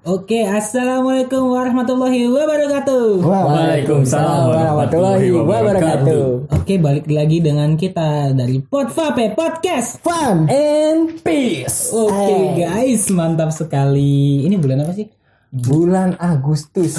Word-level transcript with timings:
Oke, 0.00 0.48
assalamualaikum 0.48 1.52
warahmatullahi 1.52 2.24
wabarakatuh. 2.24 3.20
Waalaikumsalam 3.20 4.48
warahmatullahi 4.48 5.28
wabarakatuh. 5.28 6.48
Oke, 6.56 6.80
balik 6.80 7.04
lagi 7.04 7.44
dengan 7.44 7.76
kita 7.76 8.32
dari 8.32 8.64
Podvape 8.64 9.36
Podcast. 9.36 10.00
Fun 10.00 10.48
and 10.48 11.20
peace. 11.20 11.92
Oke 11.92 12.32
guys, 12.56 13.12
mantap 13.12 13.52
sekali. 13.52 14.40
Ini 14.48 14.56
bulan 14.56 14.88
apa 14.88 14.96
sih? 14.96 15.04
Bulan 15.52 16.16
Agustus. 16.32 16.96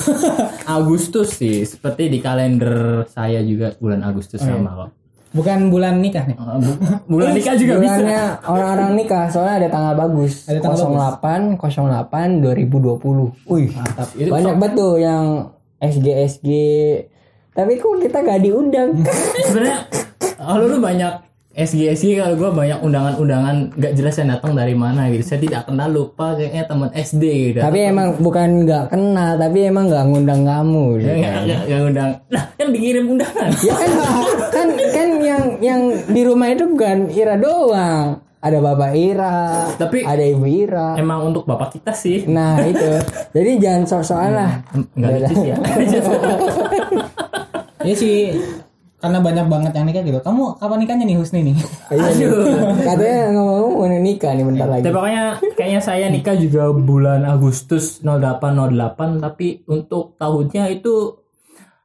Agustus 0.69 1.41
sih, 1.41 1.65
seperti 1.65 2.05
di 2.05 2.21
kalender 2.21 3.09
saya 3.09 3.41
juga 3.41 3.73
bulan 3.81 4.05
Agustus 4.05 4.37
sama 4.37 4.77
kok. 4.77 5.00
Bukan 5.31 5.71
bulan 5.71 6.03
nikah 6.03 6.27
nih. 6.27 6.35
Bu- 6.35 6.79
bulan 7.15 7.31
nikah 7.31 7.55
juga 7.55 7.79
bisa. 7.79 7.95
Bulannya 7.95 8.21
orang-orang 8.43 8.91
nikah 8.99 9.23
soalnya 9.31 9.55
ada 9.63 9.67
tanggal 9.71 9.93
bagus. 9.95 10.33
Ada 10.47 10.59
tanggal 10.59 11.17
08 11.23 11.55
08 11.55 12.43
2020. 12.43 13.47
Wih, 13.47 13.67
Mantap. 13.71 14.07
Itu 14.19 14.29
banyak 14.29 14.55
banget 14.59 14.73
tuh 14.75 14.93
yang 14.99 15.25
SG 15.79 16.07
SG. 16.27 16.49
Tapi 17.51 17.71
kok 17.79 17.99
kita 17.99 18.23
gak 18.23 18.41
diundang? 18.43 18.95
sebenarnya 19.43 19.79
lu 20.55 20.79
banyak 20.79 21.30
SG 21.51 21.91
SG 21.91 22.15
kalau 22.15 22.39
gue 22.39 22.49
banyak 22.49 22.79
undangan-undangan 22.79 23.75
nggak 23.75 23.93
jelas 23.93 24.15
yang 24.15 24.31
datang 24.31 24.55
dari 24.55 24.71
mana 24.71 25.11
gitu. 25.11 25.19
Saya 25.21 25.39
tidak 25.43 25.67
kenal 25.67 25.91
lupa 25.91 26.31
kayaknya 26.33 26.63
teman 26.63 26.89
SD 26.91 27.23
gitu. 27.51 27.59
tapi 27.59 27.79
emang 27.83 28.15
bukan 28.17 28.63
nggak 28.63 28.85
kenal, 28.87 29.31
tapi 29.35 29.57
emang 29.67 29.91
nggak 29.91 30.03
ngundang 30.07 30.41
kamu. 30.41 30.85
gitu. 30.95 31.11
ya, 31.11 31.31
ya, 31.43 31.57
yang 31.67 31.91
undang. 31.91 32.11
Nah, 32.31 32.43
kan 32.55 32.67
dikirim 32.71 33.05
undangan. 33.09 33.49
Ya 33.61 33.73
kan, 33.75 33.91
kan, 34.49 34.67
kan 34.95 35.09
yang 35.19 35.43
yang 35.59 35.81
di 36.07 36.21
rumah 36.23 36.47
itu 36.49 36.65
bukan 36.65 37.11
Ira 37.11 37.35
doang. 37.35 38.23
Ada 38.41 38.57
Bapak 38.57 38.97
Ira, 38.97 39.69
Tapi- 39.77 40.01
ada 40.01 40.23
Ibu 40.25 40.45
Ira. 40.49 40.97
Emang 40.97 41.29
untuk 41.29 41.45
bapak 41.45 41.77
kita 41.77 41.93
sih. 41.93 42.25
Nah 42.25 42.57
itu, 42.65 42.89
jadi 43.37 43.51
jangan 43.61 43.83
sok-sokan 43.85 44.31
lah. 44.33 44.51
Enggak 44.97 45.09
lucu 45.21 45.35
sih 45.37 45.47
ya. 45.53 45.57
Ya 47.81 47.97
sih 47.97 48.37
karena 49.01 49.17
banyak 49.17 49.45
banget 49.49 49.71
yang 49.73 49.85
nikah 49.89 50.03
gitu. 50.05 50.19
Kamu 50.21 50.61
kapan 50.61 50.77
nikahnya 50.85 51.05
nih 51.09 51.17
Husni 51.17 51.39
nih? 51.41 51.55
Aduh. 51.89 52.45
Katanya 52.85 53.19
ngomong-ngomong 53.33 53.73
mau 53.73 53.87
nikah 53.89 54.31
nih 54.37 54.45
bentar 54.45 54.67
lagi. 54.69 54.83
Tapi 54.85 54.93
pokoknya 54.93 55.23
kayaknya 55.57 55.81
saya 55.81 56.05
nikah 56.13 56.37
juga 56.37 56.69
bulan 56.69 57.25
Agustus 57.25 57.97
0808 58.05 59.17
tapi 59.25 59.65
untuk 59.65 60.13
tahunnya 60.21 60.69
itu 60.69 61.17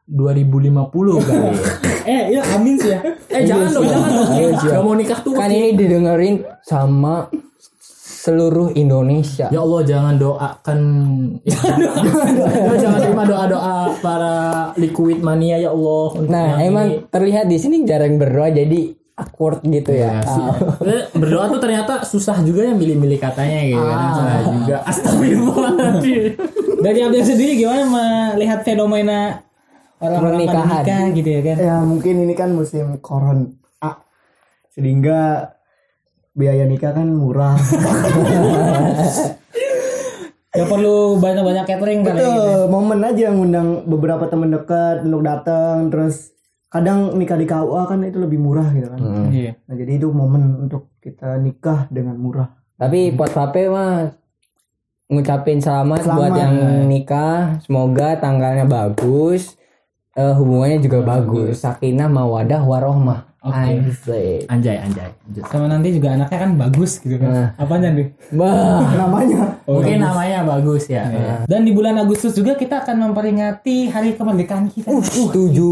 2050 0.07 1.27
kali. 1.27 1.51
eh, 2.07 2.23
iya 2.37 2.43
amin 2.55 2.75
sih 2.79 2.95
ya. 2.95 3.01
eh 3.33 3.43
jangan 3.43 3.69
dong, 3.75 3.87
jangan 3.91 4.11
dong. 4.13 4.29
Ayo, 4.31 4.49
siap. 4.61 4.73
Gak 4.77 4.83
mau 4.85 4.95
nikah 4.95 5.19
tuh. 5.25 5.35
Kan 5.35 5.51
ini 5.51 5.75
didengerin 5.75 6.35
sama 6.63 7.27
seluruh 8.27 8.75
Indonesia. 8.75 9.47
Ya 9.49 9.61
Allah 9.61 9.83
jangan 9.83 10.15
doakan 10.17 10.79
jangan, 11.47 12.75
jangan 12.77 12.99
terima 13.01 13.23
doa-doa 13.23 13.75
para 14.03 14.35
liquid 14.75 15.23
mania 15.23 15.57
ya 15.57 15.71
Allah. 15.71 16.07
untuk 16.13 16.27
Nah 16.29 16.59
emang 16.59 16.87
ini. 16.91 17.07
terlihat 17.07 17.47
di 17.47 17.57
sini 17.57 17.87
jarang 17.87 18.19
berdoa 18.19 18.51
jadi 18.51 18.81
awkward 19.15 19.63
gitu 19.63 19.95
ya. 19.95 20.19
Ya, 20.19 20.27
su- 20.27 20.43
eh, 20.91 21.07
berdoa 21.13 21.47
tuh 21.49 21.61
ternyata 21.61 22.03
susah 22.03 22.43
juga 22.43 22.67
ya 22.67 22.75
milih-milih 22.75 23.17
katanya 23.17 23.59
gitu 23.65 23.81
kan. 23.81 23.99
Susah 24.11 24.27
juga. 24.53 24.77
Astagfirullahaladzim. 24.85 26.23
Dari 26.85 26.99
Abdel 27.01 27.25
sendiri 27.25 27.53
gimana 27.57 27.83
melihat 28.35 28.61
fenomena 28.61 29.41
orang-orang 29.97 30.45
pada 30.45 30.61
Pernikahan. 30.61 30.83
nikah 30.83 31.05
gitu 31.15 31.29
ya 31.31 31.41
kan? 31.43 31.57
Ya 31.57 31.77
mungkin 31.81 32.15
ini 32.21 32.35
kan 32.35 32.51
musim 32.53 32.99
corona 32.99 33.49
sehingga 34.69 35.56
biaya 36.37 36.69
nikah 36.69 36.93
kan 36.93 37.09
murah. 37.09 37.57
Gak 40.57 40.69
perlu 40.73 41.21
banyak-banyak 41.21 41.65
catering 41.69 42.01
kali 42.01 42.17
ya, 42.17 42.29
gitu. 42.33 42.41
Betul, 42.41 42.61
momen 42.73 43.01
aja 43.05 43.27
ngundang 43.29 43.69
beberapa 43.85 44.25
teman 44.29 44.49
dekat 44.57 45.05
untuk 45.05 45.21
datang 45.21 45.93
terus 45.93 46.33
kadang 46.73 47.13
nikah 47.17 47.37
di 47.37 47.45
KUA 47.45 47.83
kan 47.85 48.01
itu 48.09 48.19
lebih 48.21 48.41
murah 48.41 48.69
gitu 48.73 48.89
kan. 48.89 49.01
Iya. 49.33 49.53
Nah, 49.69 49.75
jadi 49.77 49.93
itu 50.01 50.09
momen 50.09 50.69
untuk 50.69 50.97
kita 51.05 51.37
nikah 51.37 51.89
dengan 51.93 52.17
murah. 52.17 52.57
Tapi 52.77 53.13
pot 53.13 53.33
vape 53.33 53.69
mah 53.69 54.13
ngucapin 55.13 55.61
selamat, 55.61 56.09
Selamat. 56.09 56.17
buat 56.17 56.33
yang 56.41 56.55
nikah. 56.89 57.61
Semoga 57.61 58.17
tanggalnya 58.17 58.65
bagus, 58.65 59.61
eh, 60.17 60.35
hubungannya 60.37 60.81
juga 60.81 61.05
bagus. 61.05 61.65
Sakinah 61.65 62.09
mawadah 62.09 62.65
warohmah. 62.65 63.36
Oke. 63.47 63.55
Anjay. 63.57 64.29
Anjay, 64.47 64.77
anjay. 64.81 65.11
Sama 65.47 65.67
nanti 65.67 65.89
juga 65.91 66.13
anaknya 66.13 66.39
kan 66.39 66.51
bagus 66.57 66.99
gitu 66.99 67.17
kan. 67.17 67.31
Nah. 67.31 67.49
Apanya 67.57 67.89
nih? 67.91 68.07
Bah. 68.33 68.83
Namanya 69.01 69.43
Mungkin 69.67 69.99
namanya 69.99 70.47
bagus 70.47 70.87
ya. 70.87 71.11
Dan 71.45 71.67
di 71.67 71.71
bulan 71.71 71.99
Agustus 71.99 72.33
juga 72.33 72.55
kita 72.55 72.83
akan 72.83 73.11
memperingati 73.11 73.91
hari 73.91 74.15
kemerdekaan 74.15 74.71
kita. 74.71 74.87
Uh, 74.89 75.03
17 75.03 75.67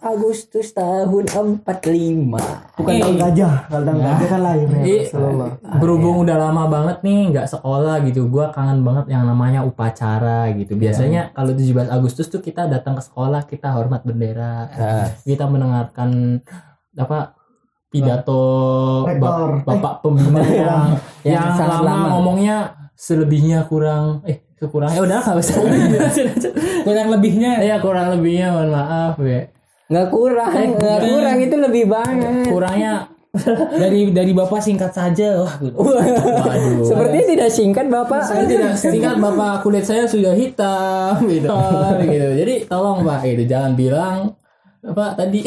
Agustus 0.00 0.70
tahun 0.70 1.24
45. 1.26 2.38
bukan 2.74 2.92
Eh. 2.94 3.00
tahun 3.00 3.16
gajah, 3.18 3.54
kalau 3.66 3.82
tahun 3.84 4.00
gajah 4.00 4.26
kan 4.28 4.40
lahir 4.40 4.68
ya 4.70 4.82
Rasulullah. 5.02 5.50
berhubung 5.76 6.16
udah 6.20 6.36
lama 6.38 6.64
banget 6.68 6.96
nih 7.00 7.20
nggak 7.28 7.46
sekolah 7.48 7.96
gitu 8.04 8.26
gua 8.26 8.50
kangen 8.50 8.80
banget 8.80 9.10
yang 9.10 9.24
namanya 9.24 9.60
upacara 9.62 10.50
gitu 10.54 10.74
biasanya 10.74 11.30
kalau 11.32 11.50
17 11.52 11.90
Agustus 11.90 12.26
tuh 12.26 12.38
kita 12.38 12.66
datang 12.66 12.94
ke 12.94 13.02
sekolah 13.02 13.42
kita 13.44 13.74
hormat 13.74 14.02
bendera 14.02 14.70
Ah. 14.70 15.06
kita 15.20 15.44
mendengarkan 15.44 16.40
apa 16.98 17.32
pidato 17.88 18.42
Rektor. 19.06 19.18
bap- 19.18 19.64
bapak 19.64 19.94
pembina 20.02 20.42
yang 20.44 20.84
Yang 21.22 21.32
yang 21.32 21.46
sangat 21.54 21.80
lama 21.80 21.88
lama. 21.88 22.06
ngomongnya 22.12 22.56
selebihnya 22.92 23.64
kurang 23.64 24.20
eh 24.24 24.42
kurang 24.60 24.90
ya 24.90 25.00
udah 25.00 25.18
nggak 25.18 25.38
usah 25.38 25.56
Kurang 26.84 27.08
lebihnya 27.10 27.52
ya 27.60 27.78
kurang 27.78 28.12
lebihnya 28.12 28.50
mohon 28.50 28.70
maaf 28.70 29.16
ya 29.18 29.46
Nggak 29.88 30.08
kurang, 30.10 30.52
nggak 30.74 30.98
kurang 31.00 31.36
itu 31.40 31.56
lebih 31.56 31.84
banyak. 31.86 32.44
kurangnya 32.44 33.08
dari 33.72 34.10
dari 34.10 34.32
bapak 34.32 34.58
singkat 34.58 34.90
saja. 34.90 35.40
Wah, 35.40 35.54
gitu. 35.56 35.76
waduh 35.80 36.84
Sepertinya 36.84 37.24
tidak 37.26 37.50
singkat 37.50 37.86
Bapak. 37.88 38.20
saya 38.22 38.44
tidak 38.44 38.74
singkat 38.74 39.16
bapak 39.16 39.62
kulit 39.62 39.84
saya 39.84 40.04
sudah 40.04 40.32
hitam 40.32 41.16
gitu 41.24 41.48
gitu 42.04 42.28
jadi 42.36 42.54
tolong 42.66 43.00
pak 43.00 43.24
gitu 43.24 43.42
jangan 43.46 43.72
bilang 43.72 44.16
apa 44.80 45.04
tadi 45.12 45.42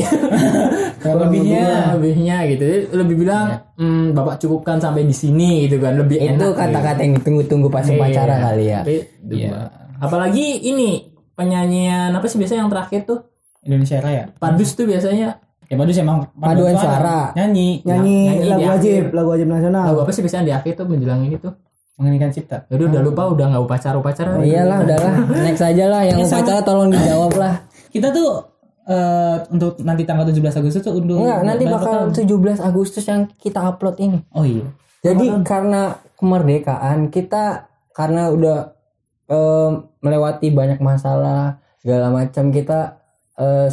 lebihnya. 1.02 1.96
lebihnya 1.96 2.38
gitu 2.48 2.64
Jadi 2.64 2.80
lebih 2.94 3.16
bilang 3.18 3.46
"Hmm, 3.74 4.12
bapak 4.12 4.38
cukupkan 4.38 4.78
sampai 4.78 5.04
di 5.04 5.14
sini 5.14 5.66
gitu 5.66 5.80
kan 5.80 5.96
lebih 5.96 6.20
Itu 6.20 6.36
enak 6.38 6.52
kata-kata 6.54 7.00
yang 7.00 7.14
ditunggu-tunggu 7.18 7.68
pas 7.68 7.82
gitu. 7.82 7.96
upacara 7.96 8.34
Iya. 8.34 8.44
kali 8.44 8.64
ya. 8.66 8.80
Tapi- 8.82 9.04
Iya. 9.32 9.52
apalagi 9.98 10.46
ini 10.66 10.90
penyanyian 11.34 12.12
apa 12.12 12.26
sih 12.26 12.38
biasanya 12.38 12.62
yang 12.62 12.72
terakhir 12.72 13.02
tuh 13.04 13.20
Indonesia 13.62 13.98
Raya. 13.98 14.24
padus 14.36 14.72
tuh 14.72 14.86
biasanya 14.86 15.40
Ya 15.66 15.80
bagus 15.80 15.96
emang 15.96 16.28
Paduan 16.36 16.76
suara. 16.76 17.32
Nyanyi, 17.32 17.80
Nyanyi 17.82 18.18
nyanyi 18.28 18.48
lagu 18.52 18.68
wajib, 18.68 19.04
lagu 19.16 19.30
wajib 19.32 19.48
nasional. 19.48 19.88
lagu 19.88 20.04
apa 20.04 20.12
sih 20.12 20.20
biasanya 20.20 20.44
di 20.44 20.54
akhir 20.54 20.76
tuh 20.76 20.84
menjelang 20.84 21.24
ini 21.24 21.40
tuh 21.40 21.56
mengeningkan 21.96 22.28
cipta. 22.30 22.68
Yaudah 22.68 22.92
udah 22.92 23.02
lupa 23.02 23.24
udah 23.26 23.46
nggak 23.48 23.64
upacara 23.64 23.96
upacara 23.96 24.36
Oh, 24.36 24.44
iyalah 24.44 24.84
udahlah 24.84 25.14
next 25.40 25.64
aja 25.64 25.88
lah 25.88 26.04
yang 26.04 26.20
upacara 26.20 26.60
tolong 26.60 26.92
dijawab 26.92 27.32
lah. 27.34 27.64
Kita 27.88 28.12
tuh 28.12 28.44
eh, 28.88 29.38
untuk 29.52 29.78
nanti 29.86 30.04
tanggal 30.08 30.26
17 30.30 30.62
Agustus 30.62 30.82
tuh 30.82 30.98
untuk 30.98 31.22
Enggak, 31.22 31.42
nanti 31.46 31.64
bakal 31.68 31.94
tahun? 32.14 32.58
17 32.62 32.70
Agustus 32.70 33.06
yang 33.06 33.30
kita 33.38 33.60
upload 33.62 33.98
ini. 34.02 34.20
Oh 34.34 34.46
iya. 34.46 34.66
Jadi 35.02 35.34
karena 35.42 35.98
kemerdekaan 36.18 37.10
kita 37.10 37.66
karena 37.98 38.30
udah 38.30 38.78
em, 39.26 39.90
melewati 40.00 40.54
banyak 40.54 40.78
masalah 40.78 41.58
segala 41.82 42.14
macam 42.14 42.54
kita 42.54 43.02
eh 43.42 43.70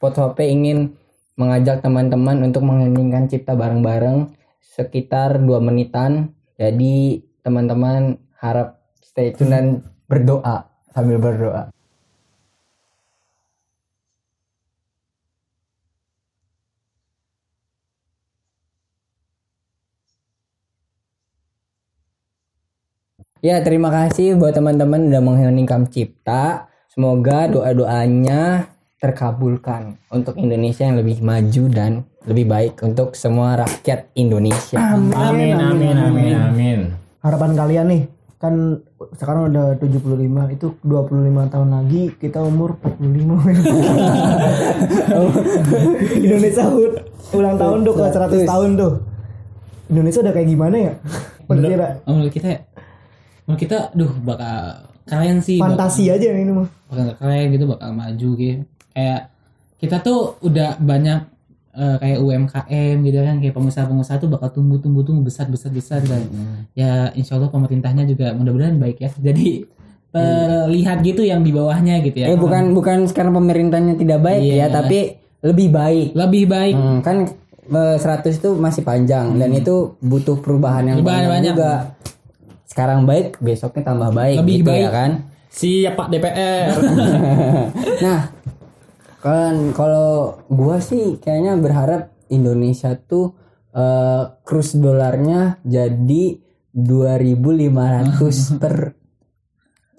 Pothope 0.00 0.40
ingin 0.48 0.96
mengajak 1.36 1.84
teman-teman 1.84 2.40
untuk 2.40 2.64
mengheningkan 2.64 3.28
cipta 3.28 3.52
bareng-bareng 3.52 4.32
sekitar 4.60 5.36
dua 5.44 5.60
menitan. 5.60 6.32
Jadi 6.56 7.20
teman-teman 7.44 8.16
harap 8.40 8.80
stay 9.04 9.36
tune 9.36 9.52
dan 9.52 9.64
berdoa 10.08 10.68
sambil 10.92 11.20
berdoa. 11.20 11.68
Ya, 23.40 23.56
terima 23.64 23.88
kasih 23.88 24.36
buat 24.36 24.52
teman-teman 24.52 25.08
udah 25.08 25.24
mengheningkan 25.24 25.88
cipta. 25.88 26.68
Semoga 26.92 27.48
doa-doanya 27.48 28.68
terkabulkan 29.00 29.96
untuk 30.12 30.36
Indonesia 30.36 30.84
yang 30.84 31.00
lebih 31.00 31.24
maju 31.24 31.64
dan 31.72 32.04
lebih 32.28 32.44
baik 32.44 32.76
untuk 32.84 33.16
semua 33.16 33.56
rakyat 33.56 34.12
Indonesia. 34.12 34.76
amin 34.76 35.56
amin 35.56 35.96
amin 35.96 36.36
amin 36.36 36.78
Harapan 37.24 37.56
kalian 37.56 37.86
nih 37.88 38.02
kan 38.36 38.76
sekarang 39.16 39.48
udah 39.56 39.80
75 39.80 40.20
itu 40.52 40.66
25 40.84 41.52
tahun 41.52 41.68
lagi 41.80 42.12
kita 42.20 42.44
umur 42.44 42.76
45 42.76 43.40
Indonesia 46.28 46.64
ulang 47.32 47.56
tahun 47.56 47.78
tuh 47.88 47.94
ke 47.96 48.04
100 48.04 48.44
tahun 48.44 48.70
tuh 48.76 48.92
Indonesia 49.90 50.20
udah 50.22 50.32
kayak 50.32 50.48
gimana 50.48 50.76
ya? 50.78 50.92
Oh, 52.06 52.14
menurut 52.14 52.30
kita 52.30 52.62
ya. 53.50 53.52
menurut 53.52 53.60
kita 53.60 53.78
duh 53.92 54.12
bakal 54.20 54.56
keren 55.02 55.38
sih 55.40 55.56
bakal- 55.56 55.74
Fantasi 55.74 56.04
aja 56.08 56.22
yang 56.24 56.40
ini 56.40 56.52
mah. 56.54 56.68
bakal 56.86 57.08
keren 57.16 57.46
gitu 57.50 57.64
bakal 57.66 57.90
maju 57.90 58.28
gitu 58.32 58.62
kayak 58.90 59.20
kita 59.76 59.96
tuh 59.98 60.18
udah 60.40 60.78
banyak 60.78 61.20
eh, 61.72 61.96
kayak 61.96 62.18
UMKM 62.20 62.96
gitu 63.00 63.18
kan 63.20 63.36
kayak 63.36 63.52
pengusaha-pengusaha 63.52 64.16
tuh 64.18 64.28
bakal 64.28 64.48
tumbuh 64.52 64.76
tumbuh 64.76 65.00
tumbuh 65.00 65.24
besar 65.24 65.46
besar 65.46 65.70
besar 65.70 65.98
dan 66.00 66.26
ya 66.72 67.10
insya 67.12 67.34
Allah 67.34 67.48
pemerintahnya 67.48 68.04
juga 68.04 68.30
mudah-mudahan 68.30 68.76
baik 68.76 68.98
ya 68.98 69.10
jadi 69.26 69.66
terlihat 70.10 70.98
gitu 71.00 71.22
yang 71.22 71.40
di 71.40 71.50
bawahnya 71.50 72.02
gitu 72.02 72.18
ya 72.18 72.26
Eh 72.28 72.36
bukan 72.36 72.70
bukan 72.72 73.06
sekarang 73.06 73.30
pemerintahnya 73.32 73.94
tidak 73.94 74.18
baik 74.20 74.42
Iya. 74.42 74.54
ya, 74.56 74.66
tapi 74.68 74.98
lebih 75.40 75.68
baik. 75.70 76.08
lebih 76.12 76.44
baik 76.44 76.74
Hmm, 76.74 76.98
kan 77.00 77.16
eh, 77.64 77.96
100 77.96 78.02
itu 78.34 78.50
masih 78.54 78.82
panjang 78.82 79.38
dan 79.38 79.50
itu 79.54 79.94
butuh 79.96 80.36
perubahan 80.36 80.82
yang 80.84 80.96
Perubahan 80.98 81.22
banyak, 81.22 81.32
banyak. 81.32 81.52
juga. 81.54 81.72
Sekarang 82.70 83.02
baik, 83.02 83.42
besoknya 83.42 83.82
tambah 83.84 84.14
baik 84.14 84.38
Lebih 84.38 84.56
gitu 84.56 84.70
baik. 84.70 84.80
ya 84.80 84.90
kan. 84.90 85.10
Siap 85.50 85.94
Pak 85.96 86.06
DPR. 86.08 86.70
Nah, 88.00 88.20
kan 89.18 89.74
kalau 89.74 90.10
gua 90.46 90.78
sih 90.78 91.18
kayaknya 91.18 91.58
berharap 91.58 92.02
Indonesia 92.28 92.94
tuh 92.96 93.34
eh 93.70 94.22
kurs 94.40 94.74
dolarnya 94.74 95.58
jadi 95.62 96.38
2500 96.70 97.50
per 98.62 98.94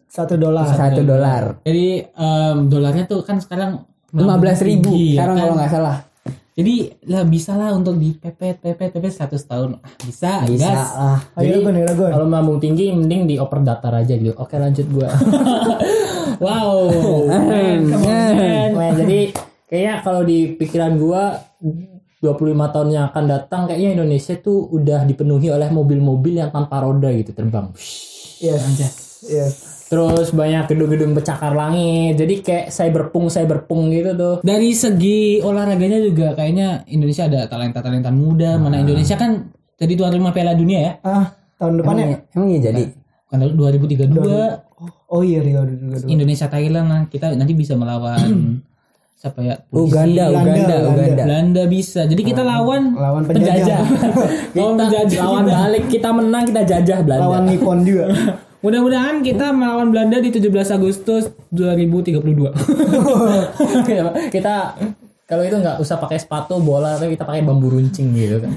Satu 0.07 0.35
dolar. 0.35 0.67
satu 0.67 1.03
dolar. 1.03 1.44
jadi 1.63 2.03
em, 2.09 2.67
dolarnya 2.67 3.07
tuh 3.07 3.24
kan 3.24 3.39
sekarang 3.39 3.88
15.000 4.12 4.19
ribu 4.62 4.91
tinggi, 4.91 5.15
ya 5.15 5.24
sekarang 5.24 5.35
kan? 5.35 5.41
kalau 5.41 5.56
nggak 5.56 5.71
salah. 5.71 5.97
Jadi 6.61 6.75
lah 7.09 7.25
bisa 7.25 7.57
lah 7.57 7.73
untuk 7.73 7.97
dipepet 7.97 8.61
pepet 8.61 8.93
pepet 8.93 9.09
100 9.09 9.33
tahun 9.49 9.69
ah, 9.81 9.93
bisa 10.05 10.45
Bisa 10.45 10.61
gas 10.61 10.89
lah. 10.93 11.19
Gun. 11.97 12.11
Kalau 12.13 12.25
melambung 12.29 12.61
tinggi 12.61 12.93
mending 12.93 13.25
dioper 13.25 13.65
datar 13.65 13.97
aja 13.97 14.13
gitu. 14.13 14.37
Oke 14.37 14.61
lanjut 14.61 14.85
gua. 14.93 15.09
wow 16.45 16.85
man, 17.49 17.81
man. 17.89 18.93
Jadi 19.01 19.33
kayaknya 19.65 19.95
kalau 20.05 20.21
di 20.21 20.53
pikiran 20.53 21.01
gua 21.01 21.41
25 22.21 22.53
tahun 22.53 22.89
yang 22.93 23.05
akan 23.09 23.25
datang 23.25 23.61
kayaknya 23.65 23.97
Indonesia 23.97 24.37
tuh 24.37 24.69
udah 24.69 25.09
dipenuhi 25.09 25.49
oleh 25.49 25.73
mobil-mobil 25.73 26.37
yang 26.37 26.53
tanpa 26.53 26.85
roda 26.85 27.09
gitu 27.09 27.33
terbang. 27.33 27.73
Yes. 28.37 28.61
Yes. 29.25 29.80
Terus 29.91 30.31
banyak 30.31 30.65
gedung-gedung 30.65 31.11
pencakar 31.11 31.51
langit. 31.51 32.15
Jadi 32.15 32.39
kayak 32.39 32.65
cyberpunk 32.69 33.27
cyberpunk 33.27 33.91
gitu 33.91 34.11
tuh. 34.13 34.35
dari 34.41 34.71
segi 34.71 35.19
olahraganya 35.38 35.99
juga 35.99 36.31
kayaknya 36.31 36.88
Indonesia 36.88 37.27
ada 37.27 37.43
talenta 37.45 37.79
talenta 37.79 38.07
muda 38.09 38.55
mana 38.55 38.79
Indonesia 38.79 39.13
kan 39.13 39.51
jadi 39.75 39.91
tuan 39.93 40.13
rumah 40.13 40.31
Piala 40.31 40.53
Dunia 40.53 40.79
ya 40.79 40.93
Ah, 41.01 41.25
tahun 41.57 41.77
depan 41.77 41.93
ya? 41.93 42.05
Emang, 42.05 42.21
emang 42.31 42.47
iya 42.49 42.59
jadi. 42.63 42.83
kan 43.27 43.38
2032 43.41 44.15
Oh 45.07 45.21
iya 45.21 45.39
Rio 45.39 45.61
Rio 45.61 45.75
Rio. 45.93 46.07
Indonesia 46.07 46.47
Thailand 46.47 46.88
lah 46.88 47.01
kita 47.05 47.31
nanti 47.31 47.51
bisa 47.51 47.75
melawan 47.75 48.63
siapa 49.19 49.39
ya 49.39 49.55
Uganda, 49.69 50.27
Uganda, 50.27 50.31
Belanda, 50.31 50.75
Uganda. 50.88 51.23
Belanda 51.23 51.63
bisa 51.65 52.01
jadi 52.03 52.21
kita 52.23 52.41
lawan 52.41 52.95
Lawan 52.95 53.23
penjajah. 53.23 53.79
lawan 54.57 54.73
penjajah 54.79 55.19
Lawan 55.19 55.43
kita. 55.43 55.55
balik 55.57 55.85
kita 55.89 56.09
menang 56.09 56.43
kita 56.45 56.61
jajah 56.63 56.97
Belanda. 57.01 57.23
Lawan 57.23 57.43
Nippon 57.45 57.79
juga. 57.83 58.05
mudah-mudahan 58.61 59.25
kita 59.25 59.49
melawan 59.53 59.89
Belanda 59.89 60.21
di 60.21 60.29
17 60.29 60.77
Agustus 60.77 61.33
2032 61.49 62.21
kita 64.33 64.77
kalau 65.31 65.47
itu 65.47 65.55
nggak 65.63 65.79
usah 65.79 65.95
pakai 65.95 66.19
sepatu 66.19 66.59
bola 66.59 66.99
tapi 66.99 67.15
kita 67.15 67.23
pakai 67.23 67.39
bambu 67.39 67.71
runcing 67.71 68.11
gitu 68.11 68.43
kan. 68.43 68.51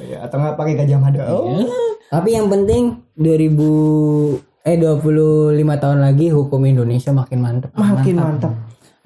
Iya, 0.00 0.24
atau 0.24 0.40
nggak 0.40 0.56
pakai 0.56 0.72
gajah 0.80 0.96
mada. 0.96 1.28
Oh. 1.28 1.60
Tapi 2.08 2.32
yang 2.32 2.48
penting 2.48 3.04
2000 3.20 4.64
eh 4.64 4.80
25 4.80 5.60
tahun 5.60 5.98
lagi 6.00 6.32
hukum 6.32 6.64
Indonesia 6.64 7.12
makin 7.12 7.38
mantep. 7.44 7.68
Makin 7.76 8.16
mantap. 8.16 8.52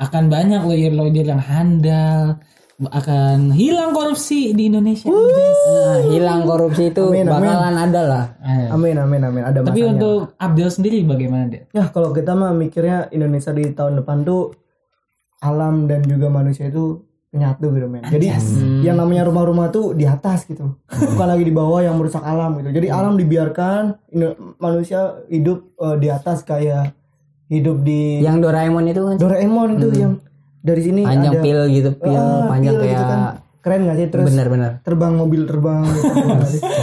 akan 0.00 0.32
banyak 0.32 0.64
lawyer-lawyer 0.64 1.26
yang 1.28 1.43
handal 1.43 2.40
akan 2.81 3.53
hilang 3.53 3.93
korupsi 3.93 4.56
di 4.56 4.73
Indonesia 4.73 5.12
Nah, 5.12 6.00
hilang 6.09 6.49
korupsi 6.49 6.88
itu 6.88 7.12
Amin, 7.12 7.29
amin. 7.29 7.44
bakalan 7.44 7.77
ada 7.77 8.00
lah. 8.09 8.25
Eh, 8.41 8.73
Amin 8.73 8.97
amin 8.97 9.21
amin 9.21 9.43
ada 9.44 9.61
tapi 9.61 9.85
masanya. 9.85 9.93
untuk 9.94 10.19
Abdel 10.35 10.71
sendiri 10.73 10.99
bagaimana 11.05 11.44
deh 11.47 11.62
Ya 11.71 11.93
kalau 11.93 12.11
kita 12.11 12.32
mah 12.32 12.56
mikirnya 12.56 13.12
Indonesia 13.12 13.53
di 13.53 13.69
tahun 13.71 14.00
depan 14.00 14.25
tuh 14.25 14.56
alam 15.41 15.85
dan 15.85 16.05
juga 16.05 16.29
manusia 16.29 16.69
itu 16.69 17.05
menyatu 17.31 17.71
gitu 17.71 17.87
men. 17.87 18.03
Jadi 18.03 18.27
yang 18.82 18.99
namanya 18.99 19.23
rumah-rumah 19.23 19.71
tuh 19.71 19.94
di 19.94 20.03
atas 20.03 20.50
gitu, 20.50 20.75
bukan 20.91 21.27
lagi 21.31 21.47
di 21.47 21.55
bawah 21.55 21.79
yang 21.79 21.94
merusak 21.94 22.27
alam 22.27 22.59
gitu. 22.59 22.75
Jadi 22.75 22.91
alam 22.91 23.15
dibiarkan, 23.15 23.94
manusia 24.59 25.15
hidup 25.31 25.62
eh, 25.79 25.97
di 25.97 26.11
atas 26.11 26.43
kayak 26.43 26.91
hidup 27.47 27.82
di 27.82 28.19
Yang 28.19 28.50
Doraemon 28.50 28.85
itu 28.87 29.00
kan 29.06 29.15
Doraemon 29.19 29.69
itu 29.79 29.88
yang 29.94 30.12
dari 30.60 30.82
sini 30.84 31.00
panjang 31.04 31.32
ada 31.32 31.42
pil 31.42 31.60
gitu, 31.72 31.90
pil 31.96 32.16
Ah, 32.16 32.44
panjang 32.48 32.74
pil 32.76 32.84
gitu 32.84 33.04
kayak 33.04 33.08
kan. 33.08 33.20
Keren 33.60 33.84
gak 33.84 33.96
sih 33.96 34.06
terus 34.08 34.26
bener-bener. 34.26 34.80
terbang 34.80 35.12
mobil 35.14 35.44
terbang 35.44 35.84
gitu. 35.84 36.08